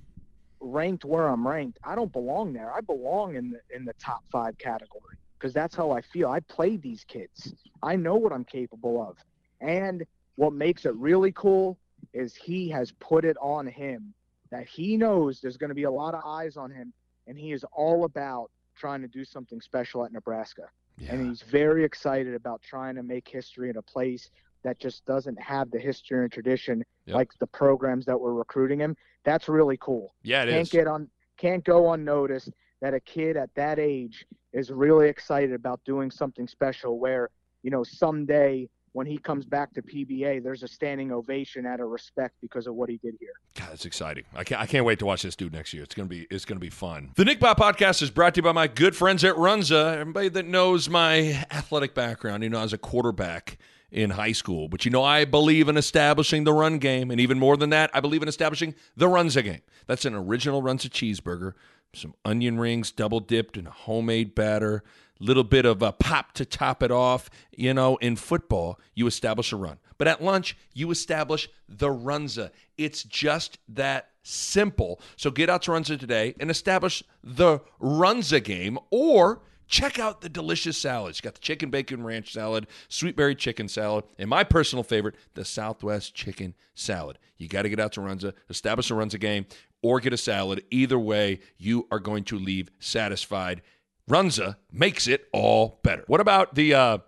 [0.58, 1.78] ranked where I'm ranked.
[1.84, 2.72] I don't belong there.
[2.72, 6.30] I belong in the in the top five category because that's how I feel.
[6.30, 7.52] I played these kids.
[7.82, 9.18] I know what I'm capable of.
[9.60, 11.76] And what makes it really cool
[12.14, 14.14] is he has put it on him
[14.50, 16.90] that he knows there's going to be a lot of eyes on him
[17.26, 20.62] and he is all about trying to do something special at Nebraska.
[20.96, 21.12] Yeah.
[21.12, 24.30] And he's very excited about trying to make history in a place
[24.64, 27.14] that just doesn't have the history and tradition Yep.
[27.16, 28.96] like the programs that were recruiting him.
[29.24, 30.14] That's really cool.
[30.22, 30.70] Yeah, it can't is.
[30.70, 32.50] get on can't go unnoticed
[32.80, 34.24] that a kid at that age
[34.54, 37.28] is really excited about doing something special where,
[37.62, 41.88] you know, someday when he comes back to PBA, there's a standing ovation out of
[41.88, 43.32] respect because of what he did here.
[43.56, 44.22] God, that's exciting.
[44.34, 45.82] I can't, I can't wait to watch this dude next year.
[45.82, 47.10] It's gonna be it's gonna be fun.
[47.16, 49.96] The Nick Bob podcast is brought to you by my good friends at Runza.
[49.98, 53.58] Everybody that knows my athletic background, you know, as a quarterback
[53.94, 54.68] in high school.
[54.68, 57.90] But you know, I believe in establishing the run game, and even more than that,
[57.94, 59.62] I believe in establishing the Runza game.
[59.86, 61.52] That's an original Runza cheeseburger,
[61.94, 64.82] some onion rings double dipped in a homemade batter,
[65.20, 67.30] a little bit of a pop to top it off.
[67.56, 69.78] You know, in football, you establish a run.
[69.96, 72.50] But at lunch, you establish the Runza.
[72.76, 75.00] It's just that simple.
[75.16, 80.28] So get out to Runza today and establish the Runza game or check out the
[80.28, 81.18] delicious salads.
[81.18, 85.14] You got the chicken bacon ranch salad, sweet berry chicken salad, and my personal favorite,
[85.34, 87.18] the Southwest chicken salad.
[87.36, 89.46] You got to get out to Runza, establish a Runza game,
[89.82, 90.62] or get a salad.
[90.70, 93.62] Either way, you are going to leave satisfied.
[94.08, 96.04] Runza makes it all better.
[96.06, 96.98] What about the uh,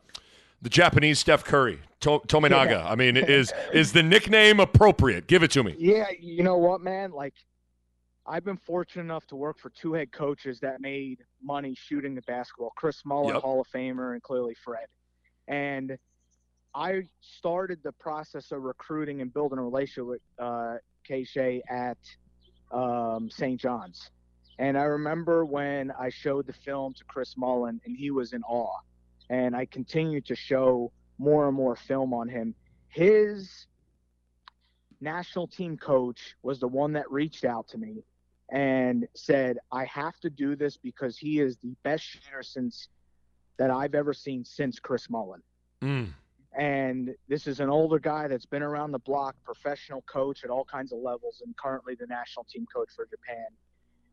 [0.62, 2.84] the Japanese Steph Curry, to- Tominaga?
[2.84, 5.26] I mean, is is the nickname appropriate?
[5.26, 5.74] Give it to me.
[5.78, 7.12] Yeah, you know what, man?
[7.12, 7.34] Like,
[8.28, 12.22] I've been fortunate enough to work for two head coaches that made money shooting the
[12.22, 13.42] basketball Chris Mullin, Yep.
[13.42, 14.86] Hall of Famer, and clearly Fred.
[15.46, 15.96] And
[16.74, 20.76] I started the process of recruiting and building a relationship with uh,
[21.70, 21.98] at
[22.72, 23.60] um, St.
[23.60, 24.10] John's.
[24.58, 28.42] And I remember when I showed the film to Chris Mullin, and he was in
[28.42, 28.78] awe.
[29.30, 32.54] And I continued to show more and more film on him.
[32.88, 33.66] His
[35.00, 38.02] national team coach was the one that reached out to me
[38.50, 42.88] and said, I have to do this because he is the best shooter since
[43.59, 45.42] that I've ever seen since Chris Mullin.
[45.82, 46.12] Mm.
[46.56, 50.64] And this is an older guy that's been around the block, professional coach at all
[50.64, 53.46] kinds of levels, and currently the national team coach for Japan.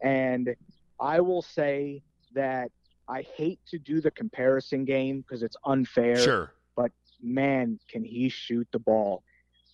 [0.01, 0.55] And
[0.99, 2.71] I will say that
[3.07, 6.17] I hate to do the comparison game because it's unfair.
[6.17, 6.53] Sure.
[6.75, 6.91] But
[7.21, 9.23] man, can he shoot the ball?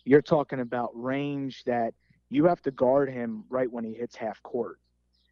[0.05, 1.93] You're talking about range that
[2.29, 4.79] you have to guard him right when he hits half court.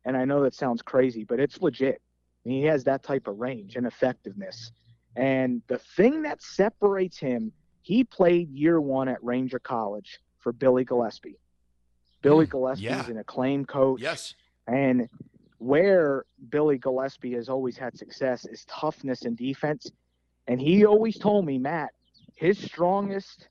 [0.06, 2.02] And I know that sounds crazy, but it's legit.
[2.44, 4.72] He has that type of range and effectiveness.
[5.16, 10.86] And the thing that separates him, he played year one at Ranger College for Billy
[10.86, 11.36] Gillispie.
[12.22, 13.02] Billy Hmm, Gillispie yeah.
[13.02, 14.02] is an acclaimed coach.
[14.02, 14.34] Yes.
[14.68, 15.10] And
[15.58, 19.92] where Billy Gillispie has always had success is toughness and defense.
[20.48, 21.90] And he always told me, Matt,
[22.36, 23.50] his strongest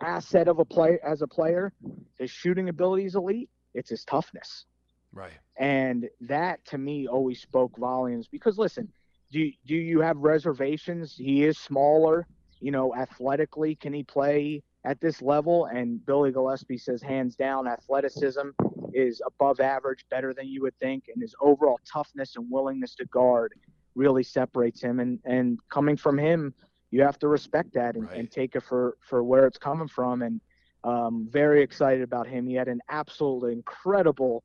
[0.00, 1.72] asset of a play as a player,
[2.18, 3.50] his shooting ability is elite.
[3.74, 4.66] It's his toughness.
[5.12, 5.32] Right.
[5.56, 8.88] And that to me always spoke volumes because listen,
[9.30, 11.14] do do you have reservations?
[11.16, 12.26] He is smaller,
[12.60, 15.66] you know, athletically can he play at this level?
[15.66, 18.50] And Billy Gillispie says hands down athleticism
[18.92, 23.04] is above average, better than you would think, and his overall toughness and willingness to
[23.06, 23.54] guard
[23.94, 26.54] really separates him and and coming from him,
[26.90, 28.18] you have to respect that and, Right.
[28.18, 30.40] and take it for for where it's coming from and
[30.82, 32.46] um, very excited about him.
[32.46, 34.42] He had an absolutely incredible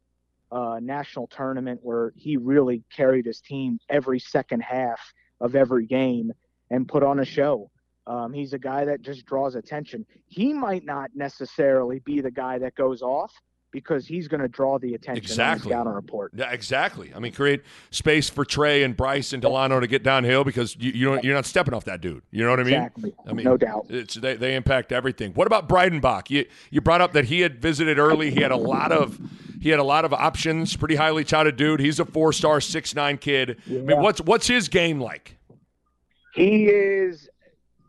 [0.51, 4.99] uh, national tournament where he really carried his team every second half
[5.41, 6.31] of every game
[6.69, 7.69] and put on a show.
[8.07, 10.05] Um, he's a guy that just draws attention.
[10.27, 13.33] He might not necessarily be the guy that goes off
[13.75, 15.73] because he's going to draw the attention exactly.
[15.73, 16.31] on the report.
[16.33, 17.11] Yeah, exactly.
[17.13, 17.61] I mean, create
[17.91, 21.35] space for Trey and Bryce and Delano to get downhill because you, you don't, you're
[21.35, 22.23] not stepping off that dude.
[22.31, 22.73] You know what I mean?
[22.75, 23.13] Exactly.
[23.27, 23.87] I mean, no doubt.
[23.89, 25.33] It's, they, they impact everything.
[25.33, 26.29] What about Breidenbach?
[26.29, 28.31] You you brought up that he had visited early.
[28.31, 29.19] He had a lot of
[29.61, 30.75] he had a lot of options.
[30.77, 31.81] Pretty highly touted dude.
[31.81, 33.59] He's a four star, six nine kid.
[33.67, 35.37] I mean, what's what's his game like?
[36.33, 37.29] He is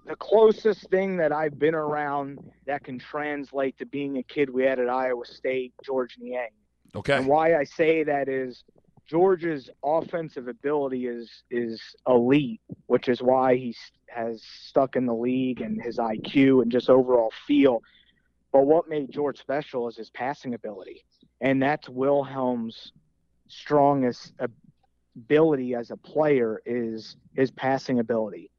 [0.06, 4.64] the closest thing that I've been around that can translate to being a kid we
[4.64, 6.48] had at Iowa State, George Niang.
[6.94, 7.16] Okay.
[7.16, 8.62] And why I say that is
[9.08, 13.74] George's offensive ability is is elite, which is why he
[14.08, 17.82] has stuck in the league and his IQ and just overall feel.
[18.52, 21.04] But what made George special is his passing ability,
[21.40, 22.92] and that's Wilhelm's
[23.48, 24.32] strongest
[25.16, 28.50] ability as a player is his passing ability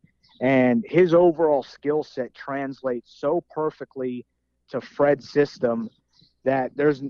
[0.41, 4.26] and his overall skill set translates so perfectly
[4.69, 5.89] to Fred's system
[6.43, 7.04] that there's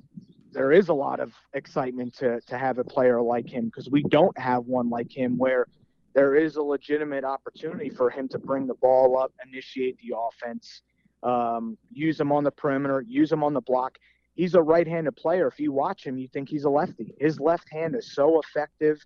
[0.52, 4.04] there is a lot of excitement to to have a player like him because we
[4.04, 5.68] don't have one like him where
[6.13, 10.82] there is a legitimate opportunity for him to bring the ball up, initiate the offense,
[11.22, 14.00] um, use him on the perimeter, use him on the block.
[14.34, 15.48] He's a right-handed player.
[15.48, 17.13] If you watch him, you think he's a lefty.
[17.20, 19.00] His left hand is so effective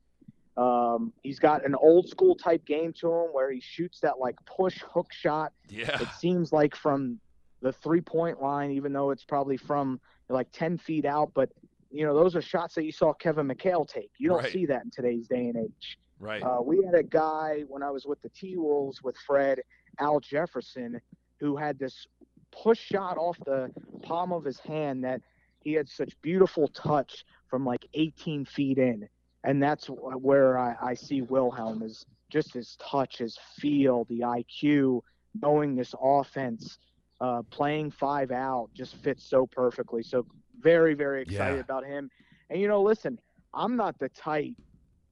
[0.58, 4.36] um, he's got an old school type game to him where he shoots that like
[4.46, 5.54] push hook shot.
[5.70, 6.02] Yeah.
[6.02, 7.20] It seems like from
[7.62, 11.32] the three point line, even though it's probably from like 10 feet out.
[11.34, 11.50] But,
[11.90, 14.12] you know, those are shots that you saw Kevin McHale take.
[14.18, 14.52] You don't right.
[14.52, 15.98] see that in today's day and age.
[16.20, 16.44] Right.
[16.44, 19.62] Uh, we had a guy when I was with the T Wolves with Fred,
[20.00, 21.00] Al Jefferson,
[21.40, 22.06] who had this
[22.52, 23.72] push shot off the
[24.04, 25.22] palm of his hand that
[25.62, 29.08] he had such beautiful touch from like 18 feet in
[29.43, 35.01] and that's where I, I see Wilhelm is just his touch, his feel, the IQ,
[35.41, 36.77] knowing this offense,
[37.19, 40.04] uh, playing five out just fits so perfectly.
[40.04, 40.25] So
[40.60, 41.62] very, very excited Yeah.
[41.62, 42.10] about him.
[42.49, 43.19] And you know, listen,
[43.54, 44.54] I'm not the type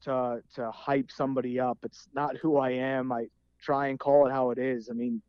[0.04, 1.78] to to hype somebody up.
[1.84, 3.12] It's not who I am.
[3.12, 3.28] I
[3.62, 4.90] try and call it how it is.
[4.90, 5.22] I mean,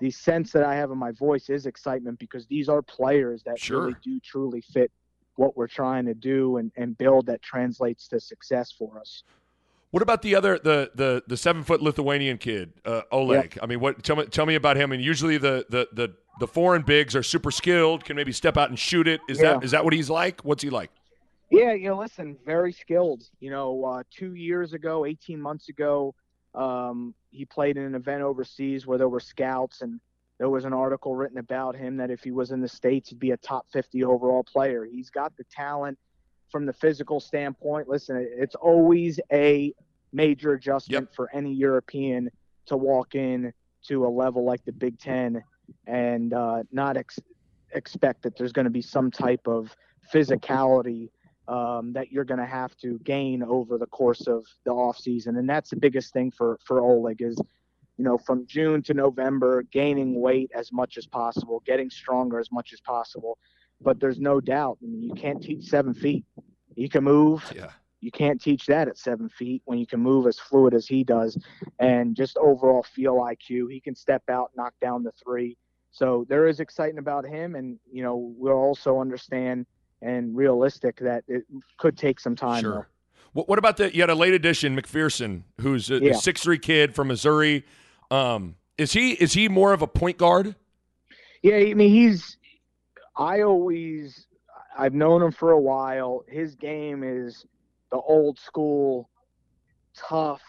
[0.00, 3.58] the sense that I have in my voice is excitement because these are players that
[3.58, 3.80] Sure.
[3.80, 4.92] really do truly fit
[5.36, 9.22] what we're trying to do and, and build that translates to success for us.
[9.90, 13.58] What about the other the the the seven foot Lithuanian kid uh, Oleg?
[13.62, 14.92] I mean, what tell me tell me about him?
[14.92, 18.68] And usually the the the the foreign bigs are super skilled, can maybe step out
[18.68, 19.20] and shoot it.
[19.28, 19.54] Is Yeah.
[19.54, 20.40] that is that what he's like?
[20.42, 20.90] What's he like?
[21.50, 23.22] Yeah, you know, listen, very skilled.
[23.38, 26.12] You know, uh, two years ago, 18 months ago,
[26.54, 30.00] um, he played in an event overseas where there were scouts, and
[30.38, 33.18] there was an article written about him that if he was in the States, he'd
[33.18, 34.84] be a top 50 overall player.
[34.84, 35.98] He's got the talent
[36.50, 37.88] from the physical standpoint.
[37.88, 39.72] Listen, it's always a
[40.12, 42.30] major adjustment for any European
[42.66, 43.52] to walk in
[43.88, 45.42] to a level like the Big Ten
[45.86, 47.18] and uh, not ex-
[47.72, 49.74] expect that there's going to be some type of
[50.12, 51.10] physicality
[51.48, 55.36] um, that you're going to have to gain over the course of the off season,
[55.36, 57.38] and that's the biggest thing for for Oleg is,
[57.96, 62.52] you know, from June to November, gaining weight as much as possible, getting stronger as
[62.52, 63.38] much as possible.
[63.80, 66.24] But there's no doubt, I mean, you can't teach seven feet.
[66.74, 67.50] You can move.
[67.54, 67.70] Yeah.
[68.00, 71.02] You can't teach that at seven feet when you can move as fluid as he
[71.02, 71.36] does,
[71.78, 73.70] and just overall feel IQ.
[73.70, 75.56] He can step out, knock down the three.
[75.90, 79.66] So there is excitement about him, and you know we'll also understand
[80.02, 81.44] and realistic that it
[81.78, 82.60] could take some time.
[82.62, 82.86] Sure.
[83.32, 86.12] What, what about the you had a late addition McPherson, who's a Yeah.
[86.12, 87.64] six three kid from Missouri.
[88.10, 90.54] Um, is he is he more of a point guard?
[91.42, 92.36] Yeah, I mean he's.
[93.16, 94.26] I always,
[94.76, 96.22] I've known him for a while.
[96.28, 97.46] His game is
[97.90, 99.08] the old school,
[99.96, 100.42] tough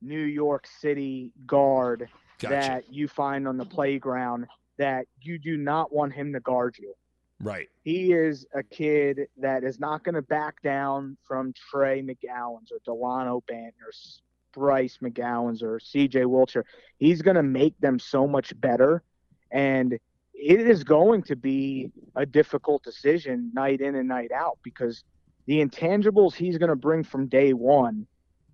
[0.00, 2.54] New York City guard Gotcha.
[2.54, 4.46] that you find on the playground.
[4.78, 6.94] That you do not want him to guard you.
[7.40, 7.68] Right.
[7.82, 12.78] He is a kid that is not going to back down from Trey McGowens or
[12.84, 14.22] Delano Bantner's,
[14.56, 16.64] Bryce McGowens or CJ Wilcher.
[16.98, 19.02] He's going to make them so much better.
[19.50, 19.92] And
[20.32, 25.04] it is going to be a difficult decision night in and night out because
[25.46, 28.06] the intangibles he's going to bring from day one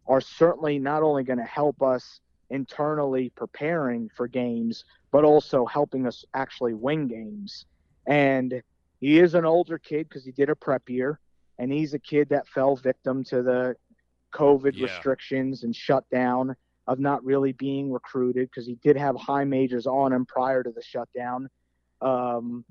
[0.07, 6.07] are certainly not only going to help us internally preparing for games, but also helping
[6.07, 7.67] us actually win games.
[8.07, 8.63] And
[9.01, 11.19] he is an older kid because he did a prep year,
[11.59, 13.77] and he's a kid that fell victim to the
[14.33, 14.85] COVID Yeah.
[14.85, 16.57] restrictions and shutdown
[16.87, 20.71] of not really being recruited because he did have high majors on him prior to
[20.71, 21.49] the shutdown.
[22.01, 22.65] Um,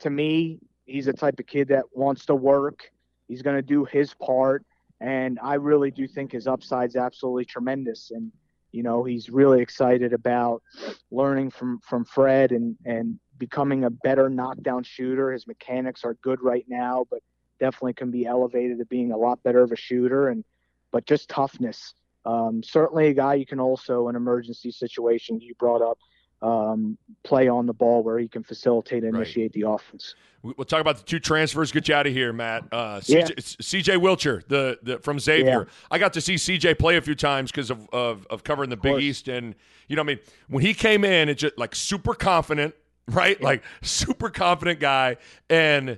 [0.00, 2.90] to me, he's a type of kid that wants to work.
[3.28, 4.64] He's going to do his part,
[5.00, 8.10] and I really do think his upside's absolutely tremendous.
[8.10, 8.32] And
[8.72, 10.62] you know, he's really excited about
[11.10, 15.32] learning from from Fred and and becoming a better knockdown shooter.
[15.32, 17.20] His mechanics are good right now, but
[17.58, 20.28] definitely can be elevated to being a lot better of a shooter.
[20.28, 20.44] And
[20.92, 21.94] but just toughness.
[22.24, 25.98] Um, certainly a guy you can also in emergency situations you brought up
[26.42, 29.20] um, play on the ball where he can facilitate and Right.
[29.22, 30.14] initiate the offense.
[30.42, 31.72] We- We'll talk about the two transfers.
[31.72, 32.64] Get you out of here, Matt.
[32.70, 33.24] Uh, Yeah.
[33.26, 35.66] CJ, CJ Wilcher, the, the from Xavier.
[35.90, 38.76] I got to see CJ play a few times because of, of of covering the
[38.76, 39.02] Big course.
[39.02, 39.54] East, and
[39.88, 40.18] you know, what I mean,
[40.48, 42.74] when he came in, it's just like super confident,
[43.08, 43.40] right?
[43.42, 45.16] Like super confident guy,
[45.48, 45.96] and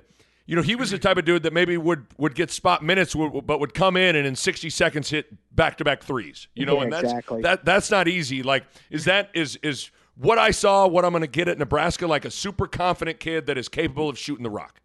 [0.49, 3.13] you know, he was the type of dude that maybe would would get spot minutes,
[3.13, 6.47] but would come in and in sixty seconds hit back to back threes.
[6.55, 7.41] You know, Yeah, and that's exactly.
[7.43, 8.41] that that's not easy.
[8.41, 12.07] Like, is that is is what I saw, what I'm going to get at Nebraska,
[12.07, 14.81] like a super confident kid that is capable of shooting the rock.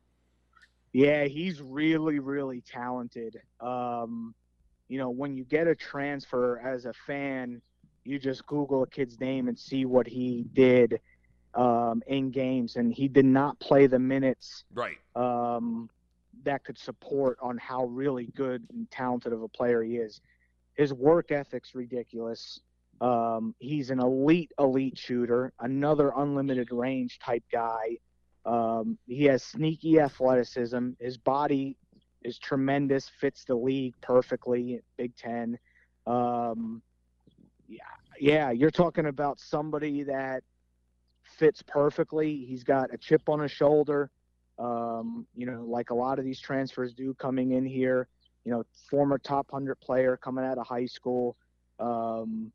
[0.93, 3.41] Yeah, he's really, really talented.
[3.59, 4.35] Um,
[4.89, 7.62] you know, when you get a transfer as a fan,
[8.05, 11.01] you just Google a kid's name and see what he did
[11.55, 14.96] um, in games, and he did not play the minutes Right.
[15.14, 15.88] um,
[16.44, 20.20] that could support on how really good and talented of a player he is.
[20.74, 22.61] His work ethic's ridiculous.
[23.00, 27.98] Um, he's an elite, elite shooter, another unlimited range type guy.
[28.44, 30.90] Um, he has sneaky athleticism.
[30.98, 31.76] His body
[32.22, 34.80] is tremendous, fits the league perfectly.
[34.96, 35.59] Big Ten.
[36.07, 36.82] Um,
[37.68, 37.80] yeah,
[38.20, 40.42] yeah, you're talking about somebody that
[41.39, 42.45] fits perfectly.
[42.45, 44.11] He's got a chip on his shoulder.
[44.59, 48.09] Um, you know, like a lot of these transfers do coming in here.
[48.45, 51.37] You know, former top hundred player coming out of high school.
[51.80, 52.53] Um,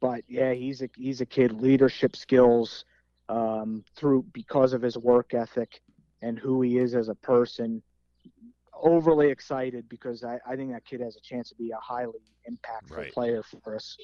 [0.00, 1.52] but yeah, he's a he's a kid.
[1.52, 2.84] Leadership skills
[3.28, 5.80] um, through because of his work ethic
[6.22, 7.82] and who he is as a person.
[8.74, 12.20] Overly excited because I, I think that kid has a chance to be a highly
[12.50, 13.12] impactful Right.
[13.12, 13.96] player for us.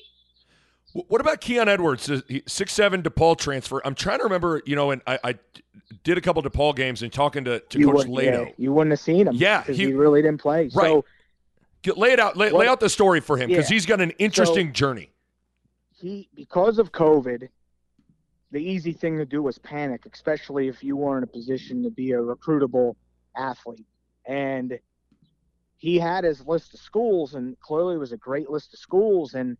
[0.92, 2.10] Wh- What about Keon Edwards,
[2.46, 3.80] six seven DePaul transfer?
[3.84, 5.34] I'm trying to remember, you know, and I, I
[6.04, 8.24] did a couple DePaul games and talking to, to Coach Leitao.
[8.46, 9.34] yeah, you wouldn't have seen him.
[9.34, 10.64] Yeah, he- he, really didn't play.
[10.74, 10.86] Right.
[10.88, 11.04] So
[11.82, 13.74] Get, lay it out, lay, lay out the story for him because Yeah.
[13.74, 15.10] he's got an interesting journey.
[15.94, 17.48] he because of COVID,
[18.50, 21.90] the easy thing to do was panic, especially if you were in a position to
[21.90, 22.96] be a recruitable
[23.36, 23.86] athlete.
[24.26, 24.78] And
[25.76, 29.34] he had his list of schools, and clearly it was a great list of schools,
[29.34, 29.56] and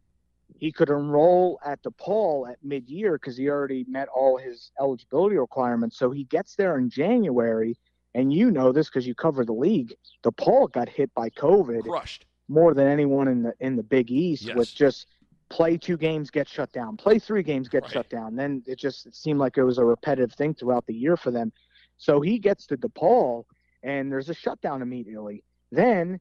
[0.56, 5.98] he could enroll at DePaul at mid-year because he already met all his eligibility requirements.
[5.98, 7.76] So he gets there in January,
[8.14, 9.94] and you know this because you cover the league.
[10.24, 12.26] DePaul got hit by COVID Crushed.
[12.48, 14.56] more than anyone in the in the Big East Yes.
[14.56, 15.06] with just
[15.50, 17.92] play two games, get shut down, play three games, get Right.
[17.92, 18.34] shut down.
[18.36, 21.30] Then it just it seemed like it was a repetitive thing throughout the year for
[21.30, 21.52] them.
[21.98, 23.44] So he gets to DePaul,
[23.82, 25.44] and there's a shutdown immediately.
[25.70, 26.20] Then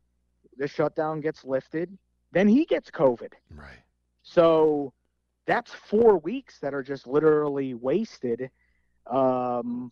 [0.58, 1.98] the shutdown gets lifted.
[2.32, 3.34] Then he gets COVID.
[3.56, 3.80] Right.
[4.30, 4.94] So
[5.46, 8.50] that's four weeks that are just literally wasted,
[9.10, 9.92] um,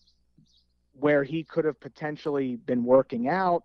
[0.94, 3.64] where he could have potentially been working out,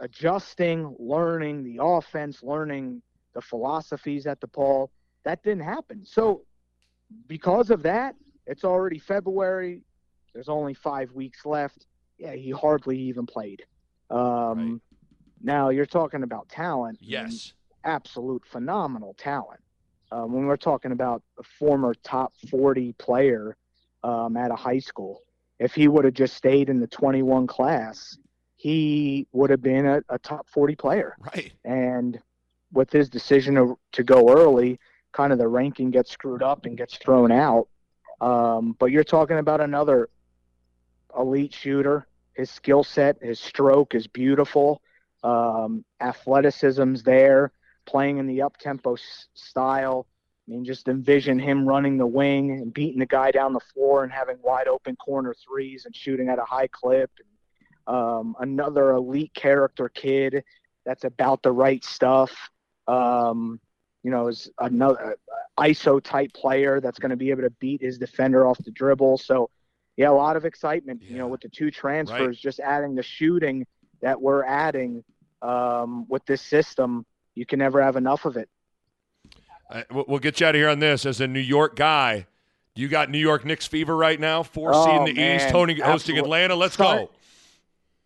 [0.00, 3.00] adjusting, learning the offense, learning
[3.34, 4.88] the philosophies at DePaul.
[5.24, 6.04] That didn't happen.
[6.04, 6.42] So
[7.28, 8.16] because of that,
[8.46, 9.82] it's already February.
[10.34, 11.86] There's only five weeks left.
[12.18, 13.62] Yeah, he hardly even played.
[14.10, 14.80] Um, Right.
[15.42, 16.98] Now you're talking about talent.
[17.00, 17.52] Yes.
[17.84, 19.60] absolute phenomenal talent.
[20.12, 23.56] Um, when we're talking about a former top 40 player
[24.04, 25.22] um, at a high school,
[25.58, 28.18] if he would have just stayed in the 21 class,
[28.56, 31.16] he would have been a, a top 40 player.
[31.18, 31.52] Right.
[31.64, 32.20] And
[32.72, 34.78] with his decision to, to go early,
[35.12, 37.68] kind of the ranking gets screwed up and gets thrown out.
[38.20, 40.08] Um, but you're talking about another
[41.18, 42.06] elite shooter.
[42.34, 44.82] His skill set, his stroke is beautiful.
[45.22, 47.52] Um, athleticism's there,
[47.86, 50.06] playing in the up tempo s- style.
[50.46, 54.04] I mean, just envision him running the wing and beating the guy down the floor
[54.04, 57.10] and having wide open corner threes and shooting at a high clip.
[57.86, 60.44] Um, another elite character kid
[60.84, 62.50] that's about the right stuff.
[62.86, 63.60] Um,
[64.02, 65.16] you know, is another
[65.58, 68.70] uh, ISO type player that's going to be able to beat his defender off the
[68.70, 69.18] dribble.
[69.18, 69.50] So,
[69.96, 71.02] yeah, a lot of excitement.
[71.08, 73.66] You know, with the two transfers, just adding the shooting
[74.00, 75.02] that we're adding
[75.42, 77.04] um, with this system,
[77.36, 78.48] you can never have enough of it.
[79.70, 81.06] Uh, we'll get you out of here on this.
[81.06, 82.26] As a New York guy,
[82.74, 84.42] you got New York Knicks fever right now?
[84.42, 85.48] Four seed in Oh, the East.
[85.50, 86.54] Tony hosting Atlanta.
[86.56, 87.10] Let's go.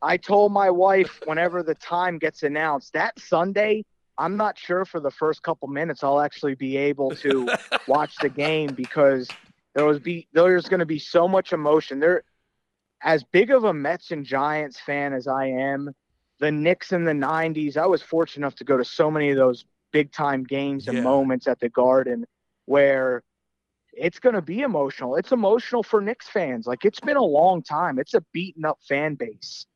[0.02, 3.84] I told my wife whenever the time gets announced that Sunday,
[4.16, 7.48] I'm not sure for the first couple minutes I'll actually be able to
[7.86, 9.28] watch the game because
[9.74, 12.00] there was be there's going to be so much emotion.
[12.00, 12.22] There,
[13.02, 15.94] as big of a Mets and Giants fan as I am,
[16.40, 19.36] the Knicks in the 90s, I was fortunate enough to go to so many of
[19.36, 21.02] those big time games and Yeah.
[21.02, 22.26] moments at the Garden
[22.66, 23.22] where
[23.92, 25.16] it's going to be emotional.
[25.16, 26.66] It's emotional for Knicks fans.
[26.66, 27.98] Like it's been a long time.
[27.98, 29.66] It's a beaten up fan base.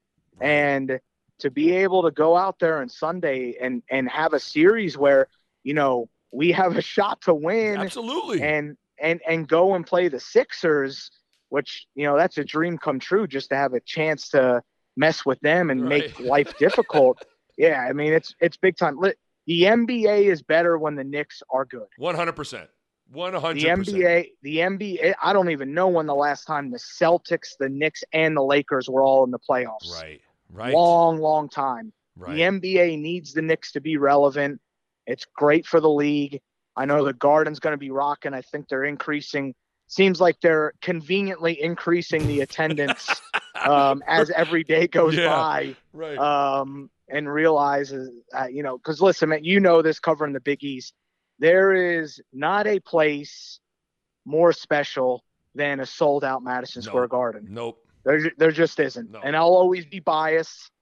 [0.40, 1.00] And
[1.40, 5.28] to be able to go out there on Sunday and and have a series where,
[5.64, 8.42] you know, we have a shot to win Absolutely.
[8.42, 11.10] and and and go and play the Sixers,
[11.48, 14.62] which you know that's a dream come true just to have a chance to
[14.96, 17.24] mess with them and make life difficult.
[17.56, 18.98] yeah, I mean it's it's big time.
[19.00, 21.86] The NBA is better when the Knicks are good.
[22.00, 22.66] 100%.
[23.14, 23.54] 100%.
[23.54, 27.68] The NBA, the NBA, I don't even know when the last time the Celtics, the
[27.68, 29.92] Knicks, and the Lakers were all in the playoffs.
[29.92, 30.20] Right.
[30.50, 30.72] Right.
[30.72, 31.92] Long, long time.
[32.16, 32.34] right.
[32.34, 34.60] The NBA needs the Knicks to be relevant.
[35.06, 36.40] It's great for the league.
[36.76, 38.32] I know the Garden's going to be rocking.
[38.32, 39.54] I think they're increasing.
[39.94, 43.08] Seems like they're conveniently increasing the attendance
[43.64, 45.28] um, as every day goes Yeah.
[45.28, 46.18] by, right.
[46.18, 50.64] um, and realizes, uh, you know, because listen, man, you know this covering the Big
[50.64, 50.94] East.
[51.38, 53.60] There is not a place
[54.24, 55.22] more special
[55.54, 56.88] than a sold out Madison No.
[56.90, 57.46] Square Garden.
[57.50, 57.78] nope.
[58.04, 59.20] There, there just isn't, No.
[59.22, 60.72] and I'll always be biased.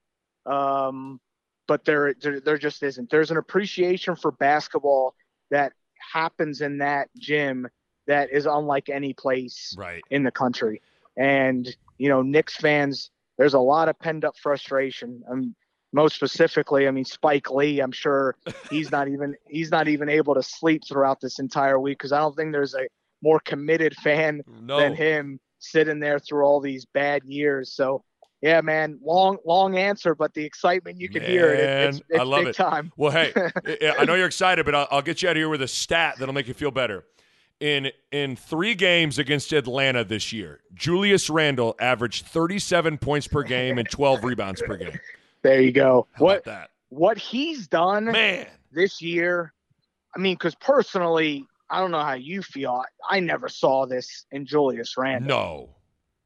[0.47, 1.21] Um,
[1.69, 3.11] but there, there, there just isn't.
[3.11, 5.15] There's an appreciation for basketball
[5.51, 5.75] that
[6.15, 7.69] happens in that gym
[8.07, 10.03] that is unlike any place Right.
[10.11, 10.83] in the country.
[11.17, 15.23] And you know, Knicks fans, there's a lot of pent up frustration.
[15.31, 15.55] Um,
[15.93, 17.81] most specifically, I mean, Spike Lee.
[17.81, 18.35] I'm sure
[18.71, 22.19] he's not even he's not even able to sleep throughout this entire week because I
[22.19, 22.87] don't think there's a
[23.23, 24.79] more committed fan No.
[24.81, 27.73] than him sitting there through all these bad years.
[27.73, 28.03] So,
[28.41, 31.61] yeah, man, long, long answer, but the excitement you can hear it.
[31.61, 32.57] it- It's, Man, it's I love big it.
[32.57, 32.91] time.
[32.97, 35.49] Well, hey, I- I know you're excited, but I'll, I'll get you out of here
[35.49, 37.05] with a stat that'll make you feel better.
[37.63, 43.79] In in three games against Atlanta this year, Julius Randle averaged 37 points per game
[43.79, 44.99] and 12 rebounds per game.
[45.43, 46.09] There you go.
[46.15, 48.07] How what about what he's done?
[48.07, 49.53] Man, this year,
[50.17, 52.83] I mean, because personally, I don't know how you feel.
[53.09, 55.29] I, I never saw this in Julius Randle.
[55.29, 55.69] no.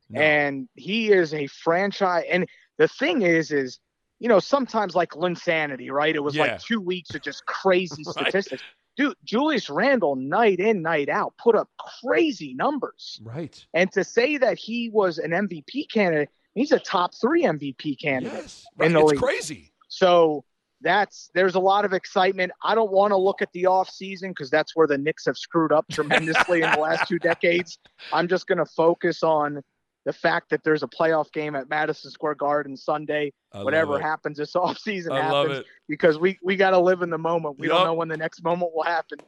[0.08, 0.20] no.
[0.22, 2.24] and he is a franchise.
[2.30, 2.46] And
[2.78, 3.78] the thing is, is
[4.20, 6.16] you know sometimes like Linsanity, right?
[6.16, 6.44] It was Yeah.
[6.44, 8.14] like two weeks of just crazy Right.
[8.22, 8.62] statistics.
[8.96, 11.68] Dude, Julius Randle, night in, night out, put up
[12.02, 13.20] crazy numbers.
[13.22, 13.64] right.
[13.74, 18.32] And to say that he was an MVP candidate, he's a top three MVP candidate.
[18.38, 18.64] Yes.
[18.76, 18.86] Right.
[18.86, 19.20] in the It's league.
[19.20, 19.72] crazy.
[19.88, 20.44] So
[20.82, 22.52] that's there's a lot of excitement.
[22.62, 25.36] I don't want to look at the off season because that's where the Knicks have
[25.38, 27.78] screwed up tremendously in the last two decades.
[28.12, 29.62] I'm just going to focus on
[30.06, 33.32] the fact that there's a playoff game at Madison Square Garden Sunday.
[33.52, 37.10] I Whatever happens this off season I happens because we we got to live in
[37.10, 37.58] the moment.
[37.58, 37.76] We Yup.
[37.76, 39.18] don't know when the next moment will happen.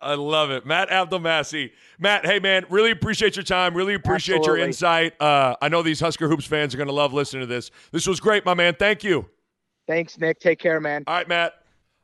[0.00, 0.66] I love it.
[0.66, 1.70] Matt Abdelmassih.
[1.98, 3.74] Matt, hey, man, really appreciate your time.
[3.74, 5.18] Really appreciate your insight.
[5.18, 7.70] Uh, I know these Husker Hoops fans are going to love listening to this.
[7.90, 8.74] This was great, my man.
[8.78, 9.24] Thank you.
[9.86, 10.40] Thanks, Nick.
[10.40, 11.04] Take care, man.
[11.06, 11.54] All right, Matt.